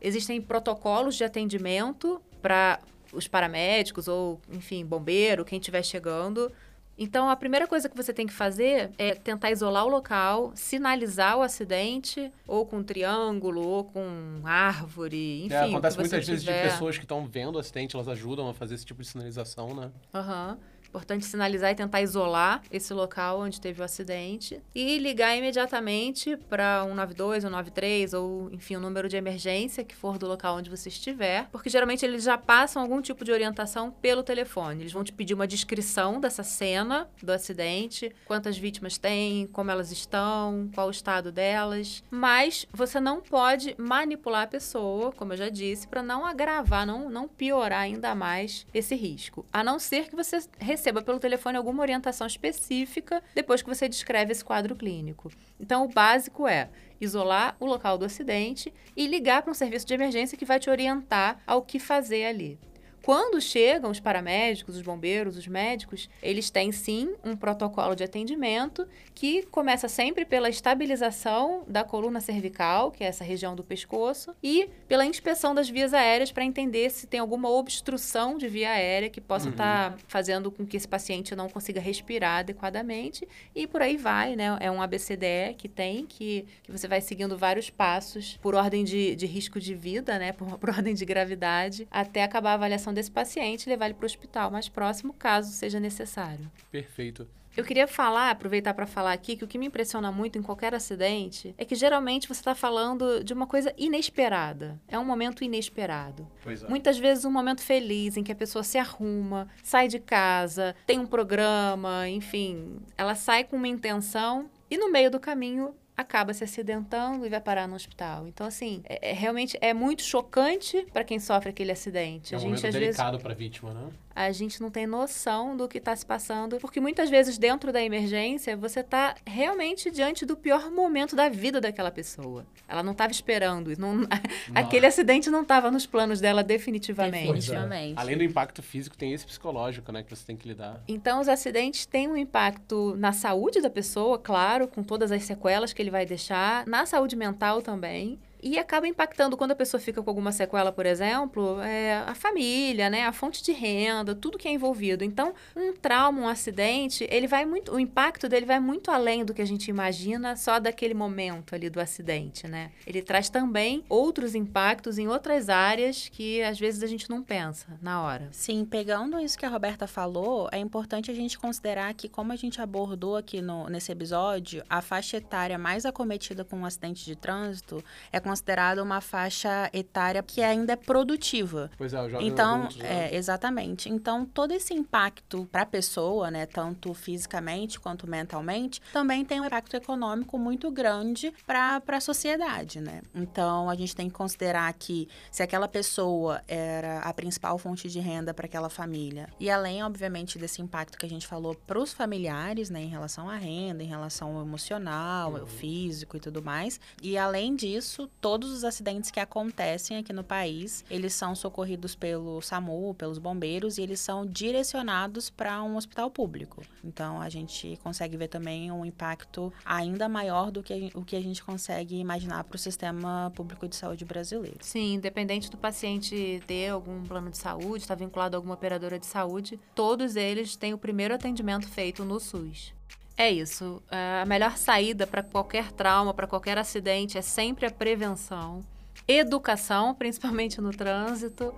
Existem 0.00 0.40
protocolos 0.40 1.16
de 1.16 1.24
atendimento 1.24 2.20
para 2.42 2.78
os 3.12 3.26
paramédicos 3.26 4.06
ou, 4.06 4.40
enfim, 4.52 4.84
bombeiro, 4.84 5.44
quem 5.44 5.58
estiver 5.58 5.82
chegando, 5.82 6.52
Então, 6.96 7.28
a 7.28 7.34
primeira 7.34 7.66
coisa 7.66 7.88
que 7.88 7.96
você 7.96 8.12
tem 8.12 8.26
que 8.26 8.32
fazer 8.32 8.92
é 8.96 9.14
tentar 9.14 9.50
isolar 9.50 9.84
o 9.84 9.88
local, 9.88 10.52
sinalizar 10.54 11.36
o 11.36 11.42
acidente, 11.42 12.30
ou 12.46 12.64
com 12.64 12.78
um 12.78 12.82
triângulo, 12.84 13.66
ou 13.66 13.84
com 13.84 14.40
árvore, 14.44 15.44
enfim. 15.44 15.54
É, 15.54 15.64
acontece 15.64 15.98
muitas 15.98 16.26
vezes 16.26 16.44
de 16.44 16.50
tiver. 16.50 16.70
pessoas 16.70 16.96
que 16.96 17.04
estão 17.04 17.26
vendo 17.26 17.56
o 17.56 17.58
acidente, 17.58 17.96
elas 17.96 18.06
ajudam 18.08 18.48
a 18.48 18.54
fazer 18.54 18.76
esse 18.76 18.86
tipo 18.86 19.02
de 19.02 19.08
sinalização, 19.08 19.74
né? 19.74 19.90
Aham. 20.14 20.56
Importante 20.94 21.26
sinalizar 21.26 21.72
e 21.72 21.74
tentar 21.74 22.02
isolar 22.02 22.62
esse 22.70 22.94
local 22.94 23.40
onde 23.40 23.60
teve 23.60 23.82
o 23.82 23.84
acidente 23.84 24.62
e 24.72 24.96
ligar 24.98 25.36
imediatamente 25.36 26.36
para 26.48 26.84
192, 26.84 27.42
193 27.42 28.14
ou, 28.14 28.48
enfim, 28.52 28.76
o 28.76 28.80
número 28.80 29.08
de 29.08 29.16
emergência 29.16 29.82
que 29.82 29.92
for 29.92 30.18
do 30.18 30.28
local 30.28 30.56
onde 30.56 30.70
você 30.70 30.88
estiver, 30.88 31.48
porque 31.50 31.68
geralmente 31.68 32.04
eles 32.06 32.22
já 32.22 32.38
passam 32.38 32.80
algum 32.80 33.02
tipo 33.02 33.24
de 33.24 33.32
orientação 33.32 33.90
pelo 33.90 34.22
telefone. 34.22 34.82
Eles 34.82 34.92
vão 34.92 35.02
te 35.02 35.12
pedir 35.12 35.34
uma 35.34 35.48
descrição 35.48 36.20
dessa 36.20 36.44
cena 36.44 37.08
do 37.20 37.32
acidente, 37.32 38.14
quantas 38.24 38.56
vítimas 38.56 38.96
tem, 38.96 39.48
como 39.48 39.72
elas 39.72 39.90
estão, 39.90 40.70
qual 40.76 40.86
o 40.86 40.92
estado 40.92 41.32
delas, 41.32 42.04
mas 42.08 42.66
você 42.72 43.00
não 43.00 43.20
pode 43.20 43.74
manipular 43.76 44.42
a 44.42 44.46
pessoa, 44.46 45.10
como 45.10 45.32
eu 45.32 45.38
já 45.38 45.48
disse, 45.48 45.88
para 45.88 46.04
não 46.04 46.24
agravar, 46.24 46.86
não, 46.86 47.10
não 47.10 47.26
piorar 47.26 47.80
ainda 47.80 48.14
mais 48.14 48.64
esse 48.72 48.94
risco. 48.94 49.44
A 49.52 49.64
não 49.64 49.80
ser 49.80 50.08
que 50.08 50.14
você 50.14 50.38
receba 50.60 50.83
pelo 50.92 51.18
telefone 51.18 51.56
alguma 51.56 51.82
orientação 51.82 52.26
específica 52.26 53.22
depois 53.34 53.62
que 53.62 53.68
você 53.68 53.88
descreve 53.88 54.32
esse 54.32 54.44
quadro 54.44 54.74
clínico. 54.74 55.30
Então, 55.58 55.84
o 55.84 55.88
básico 55.88 56.46
é 56.46 56.68
isolar 57.00 57.56
o 57.60 57.66
local 57.66 57.98
do 57.98 58.04
acidente 58.04 58.72
e 58.96 59.06
ligar 59.06 59.42
para 59.42 59.50
um 59.50 59.54
serviço 59.54 59.86
de 59.86 59.94
emergência 59.94 60.38
que 60.38 60.44
vai 60.44 60.58
te 60.58 60.70
orientar 60.70 61.40
ao 61.46 61.62
que 61.62 61.78
fazer 61.78 62.24
ali. 62.24 62.58
Quando 63.04 63.38
chegam 63.38 63.90
os 63.90 64.00
paramédicos, 64.00 64.76
os 64.76 64.82
bombeiros, 64.82 65.36
os 65.36 65.46
médicos, 65.46 66.08
eles 66.22 66.48
têm 66.48 66.72
sim 66.72 67.14
um 67.22 67.36
protocolo 67.36 67.94
de 67.94 68.02
atendimento 68.02 68.88
que 69.14 69.42
começa 69.42 69.88
sempre 69.88 70.24
pela 70.24 70.48
estabilização 70.48 71.64
da 71.68 71.84
coluna 71.84 72.18
cervical, 72.18 72.90
que 72.90 73.04
é 73.04 73.06
essa 73.06 73.22
região 73.22 73.54
do 73.54 73.62
pescoço, 73.62 74.34
e 74.42 74.70
pela 74.88 75.04
inspeção 75.04 75.54
das 75.54 75.68
vias 75.68 75.92
aéreas 75.92 76.32
para 76.32 76.46
entender 76.46 76.88
se 76.88 77.06
tem 77.06 77.20
alguma 77.20 77.50
obstrução 77.50 78.38
de 78.38 78.48
via 78.48 78.70
aérea 78.70 79.10
que 79.10 79.20
possa 79.20 79.50
estar 79.50 79.98
fazendo 80.08 80.50
com 80.50 80.64
que 80.64 80.74
esse 80.74 80.88
paciente 80.88 81.36
não 81.36 81.50
consiga 81.50 81.82
respirar 81.82 82.38
adequadamente. 82.38 83.28
E 83.54 83.66
por 83.66 83.82
aí 83.82 83.98
vai, 83.98 84.34
né? 84.34 84.56
É 84.60 84.70
um 84.70 84.80
ABCDE 84.80 85.54
que 85.58 85.68
tem, 85.68 86.06
que, 86.06 86.46
que 86.62 86.72
você 86.72 86.88
vai 86.88 87.02
seguindo 87.02 87.36
vários 87.36 87.68
passos 87.68 88.38
por 88.40 88.54
ordem 88.54 88.82
de, 88.82 89.14
de 89.14 89.26
risco 89.26 89.60
de 89.60 89.74
vida, 89.74 90.18
né? 90.18 90.32
Por, 90.32 90.46
por 90.56 90.70
ordem 90.70 90.94
de 90.94 91.04
gravidade, 91.04 91.86
até 91.90 92.22
acabar 92.22 92.52
a 92.52 92.54
avaliação 92.54 92.93
desse 92.94 93.10
paciente 93.10 93.66
e 93.66 93.68
levar 93.68 93.86
ele 93.86 93.94
para 93.94 94.04
o 94.04 94.06
hospital 94.06 94.50
mais 94.50 94.68
próximo, 94.68 95.12
caso 95.12 95.50
seja 95.50 95.80
necessário. 95.80 96.50
Perfeito. 96.70 97.26
Eu 97.56 97.62
queria 97.62 97.86
falar, 97.86 98.30
aproveitar 98.30 98.74
para 98.74 98.86
falar 98.86 99.12
aqui, 99.12 99.36
que 99.36 99.44
o 99.44 99.46
que 99.46 99.58
me 99.58 99.66
impressiona 99.66 100.10
muito 100.10 100.36
em 100.36 100.42
qualquer 100.42 100.74
acidente 100.74 101.54
é 101.56 101.64
que 101.64 101.76
geralmente 101.76 102.26
você 102.26 102.40
está 102.40 102.54
falando 102.54 103.22
de 103.22 103.32
uma 103.32 103.46
coisa 103.46 103.72
inesperada. 103.78 104.80
É 104.88 104.98
um 104.98 105.04
momento 105.04 105.44
inesperado. 105.44 106.26
É. 106.44 106.68
Muitas 106.68 106.98
vezes 106.98 107.24
um 107.24 107.30
momento 107.30 107.62
feliz 107.62 108.16
em 108.16 108.24
que 108.24 108.32
a 108.32 108.34
pessoa 108.34 108.64
se 108.64 108.76
arruma, 108.76 109.48
sai 109.62 109.86
de 109.86 110.00
casa, 110.00 110.74
tem 110.84 110.98
um 110.98 111.06
programa, 111.06 112.08
enfim, 112.08 112.80
ela 112.96 113.14
sai 113.14 113.44
com 113.44 113.56
uma 113.56 113.68
intenção 113.68 114.50
e 114.68 114.76
no 114.76 114.90
meio 114.90 115.10
do 115.10 115.20
caminho 115.20 115.72
acaba 115.96 116.32
se 116.34 116.42
acidentando 116.44 117.24
e 117.24 117.28
vai 117.28 117.40
parar 117.40 117.68
no 117.68 117.74
hospital. 117.74 118.26
Então, 118.26 118.46
assim, 118.46 118.82
é, 118.84 119.10
é- 119.10 119.12
realmente 119.12 119.56
é 119.60 119.72
muito 119.72 120.02
chocante 120.02 120.86
para 120.92 121.04
quem 121.04 121.18
sofre 121.18 121.50
aquele 121.50 121.72
acidente. 121.72 122.34
É 122.34 122.36
um 122.36 122.40
a 122.40 122.40
gente, 122.42 122.48
momento 122.50 122.66
às 122.66 122.74
vezes, 122.74 122.96
delicado 122.96 123.18
para 123.18 123.32
a 123.32 123.36
vítima, 123.36 123.72
né? 123.72 123.88
A 124.14 124.30
gente 124.32 124.60
não 124.60 124.70
tem 124.70 124.86
noção 124.86 125.56
do 125.56 125.66
que 125.68 125.78
está 125.78 125.94
se 125.96 126.06
passando, 126.06 126.58
porque 126.58 126.80
muitas 126.80 127.10
vezes 127.10 127.36
dentro 127.38 127.72
da 127.72 127.82
emergência 127.82 128.56
você 128.56 128.80
está 128.80 129.14
realmente 129.26 129.90
diante 129.90 130.24
do 130.24 130.36
pior 130.36 130.70
momento 130.70 131.16
da 131.16 131.28
vida 131.28 131.60
daquela 131.60 131.90
pessoa. 131.90 132.46
Ela 132.68 132.82
não 132.82 132.92
estava 132.92 133.10
esperando, 133.12 133.72
não- 133.78 134.06
aquele 134.54 134.86
acidente 134.86 135.30
não 135.30 135.42
estava 135.42 135.70
nos 135.70 135.86
planos 135.86 136.20
dela 136.20 136.42
definitivamente. 136.42 137.16
É. 137.16 137.32
Definitivamente. 137.32 137.94
Além 137.98 138.16
do 138.16 138.24
impacto 138.24 138.62
físico, 138.62 138.96
tem 138.96 139.12
esse 139.12 139.26
psicológico, 139.26 139.90
né? 139.92 140.02
Que 140.02 140.14
você 140.14 140.24
tem 140.24 140.36
que 140.36 140.46
lidar. 140.48 140.80
Então, 140.86 141.20
os 141.20 141.28
acidentes 141.28 141.84
têm 141.86 142.08
um 142.08 142.16
impacto 142.16 142.94
na 142.96 143.12
saúde 143.12 143.60
da 143.60 143.70
pessoa, 143.70 144.18
claro, 144.18 144.68
com 144.68 144.82
todas 144.82 145.10
as 145.12 145.22
sequelas 145.24 145.72
que 145.72 145.82
ele 145.82 145.90
vai 145.90 146.06
deixar, 146.06 146.66
na 146.66 146.86
saúde 146.86 147.16
mental 147.16 147.60
também. 147.62 148.18
E 148.44 148.58
acaba 148.58 148.86
impactando 148.86 149.38
quando 149.38 149.52
a 149.52 149.56
pessoa 149.56 149.80
fica 149.80 150.02
com 150.02 150.10
alguma 150.10 150.30
sequela, 150.30 150.70
por 150.70 150.84
exemplo, 150.84 151.58
é, 151.62 151.94
a 152.06 152.14
família, 152.14 152.90
né, 152.90 153.06
a 153.06 153.12
fonte 153.12 153.42
de 153.42 153.52
renda, 153.52 154.14
tudo 154.14 154.36
que 154.36 154.46
é 154.46 154.52
envolvido. 154.52 155.02
Então, 155.02 155.32
um 155.56 155.72
trauma, 155.72 156.20
um 156.20 156.28
acidente, 156.28 157.06
ele 157.10 157.26
vai 157.26 157.46
muito, 157.46 157.72
o 157.72 157.80
impacto 157.80 158.28
dele 158.28 158.44
vai 158.44 158.60
muito 158.60 158.90
além 158.90 159.24
do 159.24 159.32
que 159.32 159.40
a 159.40 159.46
gente 159.46 159.68
imagina 159.68 160.36
só 160.36 160.60
daquele 160.60 160.92
momento 160.92 161.54
ali 161.54 161.70
do 161.70 161.80
acidente, 161.80 162.46
né? 162.46 162.70
Ele 162.86 163.00
traz 163.00 163.30
também 163.30 163.82
outros 163.88 164.34
impactos 164.34 164.98
em 164.98 165.08
outras 165.08 165.48
áreas 165.48 166.10
que 166.10 166.42
às 166.42 166.58
vezes 166.58 166.82
a 166.82 166.86
gente 166.86 167.08
não 167.08 167.22
pensa 167.22 167.78
na 167.80 168.02
hora. 168.02 168.28
Sim, 168.30 168.66
pegando 168.66 169.18
isso 169.18 169.38
que 169.38 169.46
a 169.46 169.48
Roberta 169.48 169.86
falou, 169.86 170.50
é 170.52 170.58
importante 170.58 171.10
a 171.10 171.14
gente 171.14 171.38
considerar 171.38 171.94
que, 171.94 172.10
como 172.10 172.30
a 172.30 172.36
gente 172.36 172.60
abordou 172.60 173.16
aqui 173.16 173.40
no, 173.40 173.70
nesse 173.70 173.90
episódio, 173.90 174.62
a 174.68 174.82
faixa 174.82 175.16
etária 175.16 175.56
mais 175.56 175.86
acometida 175.86 176.44
com 176.44 176.56
um 176.56 176.66
acidente 176.66 177.06
de 177.06 177.16
trânsito 177.16 177.82
é 178.12 178.20
considerada 178.34 178.82
uma 178.82 179.00
faixa 179.00 179.70
etária 179.72 180.20
que 180.22 180.42
ainda 180.42 180.72
é 180.72 180.76
produtiva. 180.76 181.70
Pois 181.78 181.94
é, 181.94 182.02
o 182.02 182.08
jovem 182.10 182.26
Então, 182.26 182.64
adulto, 182.64 182.78
né? 182.78 183.10
é, 183.10 183.16
exatamente. 183.16 183.88
Então, 183.88 184.26
todo 184.26 184.52
esse 184.52 184.74
impacto 184.74 185.48
para 185.52 185.62
a 185.62 185.66
pessoa, 185.66 186.30
né, 186.32 186.44
tanto 186.46 186.92
fisicamente 186.92 187.78
quanto 187.78 188.08
mentalmente, 188.08 188.82
também 188.92 189.24
tem 189.24 189.40
um 189.40 189.46
impacto 189.46 189.76
econômico 189.76 190.36
muito 190.36 190.68
grande 190.70 191.32
para 191.46 191.80
a 191.86 192.00
sociedade, 192.00 192.80
né? 192.80 193.02
Então, 193.14 193.70
a 193.70 193.74
gente 193.76 193.94
tem 193.94 194.08
que 194.08 194.14
considerar 194.14 194.72
que 194.74 195.08
se 195.30 195.42
aquela 195.42 195.68
pessoa 195.68 196.42
era 196.48 196.98
a 197.00 197.12
principal 197.14 197.56
fonte 197.56 197.88
de 197.88 198.00
renda 198.00 198.34
para 198.34 198.46
aquela 198.46 198.68
família, 198.68 199.28
e 199.38 199.48
além, 199.48 199.84
obviamente, 199.84 200.38
desse 200.38 200.60
impacto 200.60 200.98
que 200.98 201.06
a 201.06 201.08
gente 201.08 201.26
falou 201.26 201.54
para 201.54 201.78
os 201.78 201.92
familiares, 201.92 202.68
né, 202.68 202.82
em 202.82 202.88
relação 202.88 203.30
à 203.30 203.36
renda, 203.36 203.82
em 203.82 203.86
relação 203.86 204.36
ao 204.36 204.42
emocional, 204.42 205.36
ao 205.36 205.46
físico 205.46 206.16
e 206.16 206.20
tudo 206.20 206.42
mais, 206.42 206.80
e 207.00 207.16
além 207.16 207.54
disso, 207.54 208.10
todos 208.24 208.50
os 208.50 208.64
acidentes 208.64 209.10
que 209.10 209.20
acontecem 209.20 209.98
aqui 209.98 210.10
no 210.10 210.24
país, 210.24 210.82
eles 210.88 211.12
são 211.12 211.34
socorridos 211.34 211.94
pelo 211.94 212.40
SAMU, 212.40 212.94
pelos 212.94 213.18
bombeiros, 213.18 213.76
e 213.76 213.82
eles 213.82 214.00
são 214.00 214.24
direcionados 214.24 215.28
para 215.28 215.62
um 215.62 215.76
hospital 215.76 216.10
público. 216.10 216.62
Então, 216.82 217.20
a 217.20 217.28
gente 217.28 217.78
consegue 217.82 218.16
ver 218.16 218.28
também 218.28 218.72
um 218.72 218.82
impacto 218.82 219.52
ainda 219.62 220.08
maior 220.08 220.50
do 220.50 220.62
que 220.62 220.90
o 220.94 221.04
que 221.04 221.16
a 221.16 221.20
gente 221.20 221.44
consegue 221.44 221.96
imaginar 221.96 222.44
para 222.44 222.56
o 222.56 222.58
sistema 222.58 223.30
público 223.36 223.68
de 223.68 223.76
saúde 223.76 224.06
brasileiro. 224.06 224.56
Sim, 224.62 224.94
independente 224.94 225.50
do 225.50 225.58
paciente 225.58 226.42
ter 226.46 226.70
algum 226.70 227.02
plano 227.02 227.28
de 227.28 227.36
saúde, 227.36 227.82
estar 227.82 227.94
vinculado 227.94 228.36
a 228.36 228.38
alguma 228.38 228.54
operadora 228.54 228.98
de 228.98 229.04
saúde, 229.04 229.60
todos 229.74 230.16
eles 230.16 230.56
têm 230.56 230.72
o 230.72 230.78
primeiro 230.78 231.14
atendimento 231.14 231.68
feito 231.68 232.02
no 232.06 232.18
SUS. 232.18 232.72
É 233.16 233.30
isso. 233.30 233.82
É, 233.90 234.22
A 234.22 234.26
melhor 234.26 234.56
saída 234.56 235.06
para 235.06 235.22
qualquer 235.22 235.70
trauma, 235.72 236.12
para 236.12 236.26
qualquer 236.26 236.58
acidente, 236.58 237.16
é 237.16 237.22
sempre 237.22 237.66
a 237.66 237.70
prevenção. 237.70 238.60
Educação, 239.06 239.94
principalmente 239.96 240.60
no 240.60 240.70
trânsito. 240.70 241.54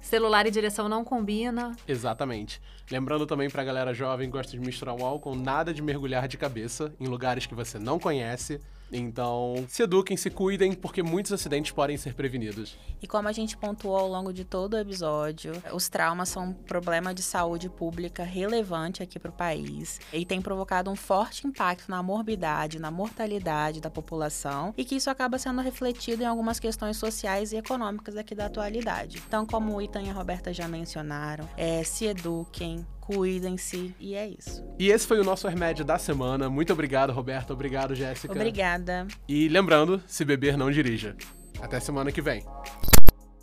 Celular 0.00 0.46
e 0.46 0.50
direção 0.50 0.88
não 0.88 1.04
combina. 1.04 1.74
Exatamente. 1.86 2.60
Lembrando 2.90 3.26
também 3.26 3.50
pra 3.50 3.64
galera 3.64 3.92
jovem 3.92 4.28
que 4.28 4.36
gosta 4.36 4.52
de 4.52 4.60
misturar 4.60 4.94
o 4.94 5.04
álcool, 5.04 5.34
nada 5.34 5.74
de 5.74 5.82
mergulhar 5.82 6.28
de 6.28 6.38
cabeça 6.38 6.94
em 7.00 7.06
lugares 7.06 7.46
que 7.46 7.54
você 7.54 7.78
não 7.78 7.98
conhece. 7.98 8.60
Então, 8.92 9.64
se 9.68 9.82
eduquem, 9.82 10.16
se 10.16 10.30
cuidem, 10.30 10.72
porque 10.72 11.02
muitos 11.02 11.32
acidentes 11.32 11.72
podem 11.72 11.96
ser 11.96 12.14
prevenidos. 12.14 12.76
E 13.02 13.06
como 13.06 13.28
a 13.28 13.32
gente 13.32 13.56
pontuou 13.56 13.96
ao 13.96 14.08
longo 14.08 14.32
de 14.32 14.44
todo 14.44 14.74
o 14.74 14.78
episódio, 14.78 15.52
os 15.72 15.88
traumas 15.88 16.28
são 16.28 16.48
um 16.48 16.52
problema 16.52 17.14
de 17.14 17.22
saúde 17.22 17.68
pública 17.68 18.22
relevante 18.22 19.02
aqui 19.02 19.18
para 19.18 19.30
o 19.30 19.34
país 19.34 20.00
e 20.12 20.24
tem 20.24 20.40
provocado 20.40 20.90
um 20.90 20.96
forte 20.96 21.46
impacto 21.46 21.90
na 21.90 22.02
morbidade, 22.02 22.78
na 22.78 22.90
mortalidade 22.90 23.80
da 23.80 23.90
população 23.90 24.74
e 24.76 24.84
que 24.84 24.96
isso 24.96 25.10
acaba 25.10 25.38
sendo 25.38 25.60
refletido 25.60 26.22
em 26.22 26.26
algumas 26.26 26.58
questões 26.58 26.96
sociais 26.96 27.52
e 27.52 27.56
econômicas 27.56 28.16
aqui 28.16 28.34
da 28.34 28.46
atualidade. 28.46 29.22
Então, 29.26 29.46
como 29.46 29.76
o 29.76 29.82
Itan 29.82 30.02
e 30.02 30.10
a 30.10 30.12
Roberta 30.12 30.52
já 30.52 30.66
mencionaram, 30.66 31.48
é, 31.56 31.82
se 31.84 32.06
eduquem, 32.06 32.86
cuidem-se 33.08 33.94
e 33.98 34.14
é 34.14 34.28
isso. 34.28 34.62
E 34.78 34.90
esse 34.90 35.06
foi 35.06 35.18
o 35.18 35.24
nosso 35.24 35.48
remédio 35.48 35.82
da 35.82 35.98
semana. 35.98 36.50
Muito 36.50 36.74
obrigado, 36.74 37.10
Roberto. 37.10 37.54
Obrigado, 37.54 37.94
Jéssica. 37.94 38.34
Obrigada. 38.34 39.08
E 39.26 39.48
lembrando, 39.48 40.02
se 40.06 40.26
beber, 40.26 40.58
não 40.58 40.70
dirija. 40.70 41.16
Até 41.58 41.80
semana 41.80 42.12
que 42.12 42.20
vem. 42.20 42.44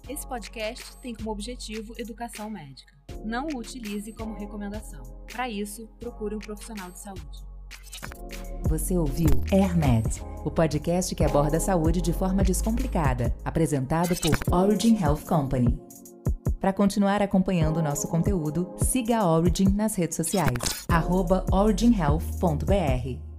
Esse 0.08 0.28
podcast 0.28 0.96
tem 1.00 1.16
como 1.16 1.32
objetivo 1.32 1.96
educação 1.98 2.48
médica. 2.48 2.94
Não 3.26 3.48
o 3.48 3.58
utilize 3.58 4.14
como 4.14 4.38
recomendação. 4.38 5.02
Para 5.32 5.50
isso, 5.50 5.90
procure 6.00 6.36
um 6.36 6.40
profissional 6.40 6.92
de 6.92 7.00
saúde. 7.00 7.44
Você 8.70 8.96
ouviu 8.96 9.30
AirMed, 9.52 10.22
o 10.44 10.52
podcast 10.52 11.16
que 11.16 11.24
aborda 11.24 11.58
a 11.58 11.60
saúde 11.60 12.02
de 12.02 12.14
forma 12.14 12.44
descomplicada, 12.44 13.36
apresentado 13.44 14.16
por 14.18 14.38
Origin 14.54 15.02
Health 15.02 15.24
Company. 15.28 15.80
Para 16.60 16.74
continuar 16.74 17.22
acompanhando 17.22 17.78
o 17.78 17.84
nosso 17.84 18.08
conteúdo, 18.08 18.74
siga 18.78 19.20
a 19.20 19.28
Origin 19.30 19.70
nas 19.70 19.96
redes 19.96 20.16
sociais, 20.16 20.54
originhealth.br. 21.52 23.35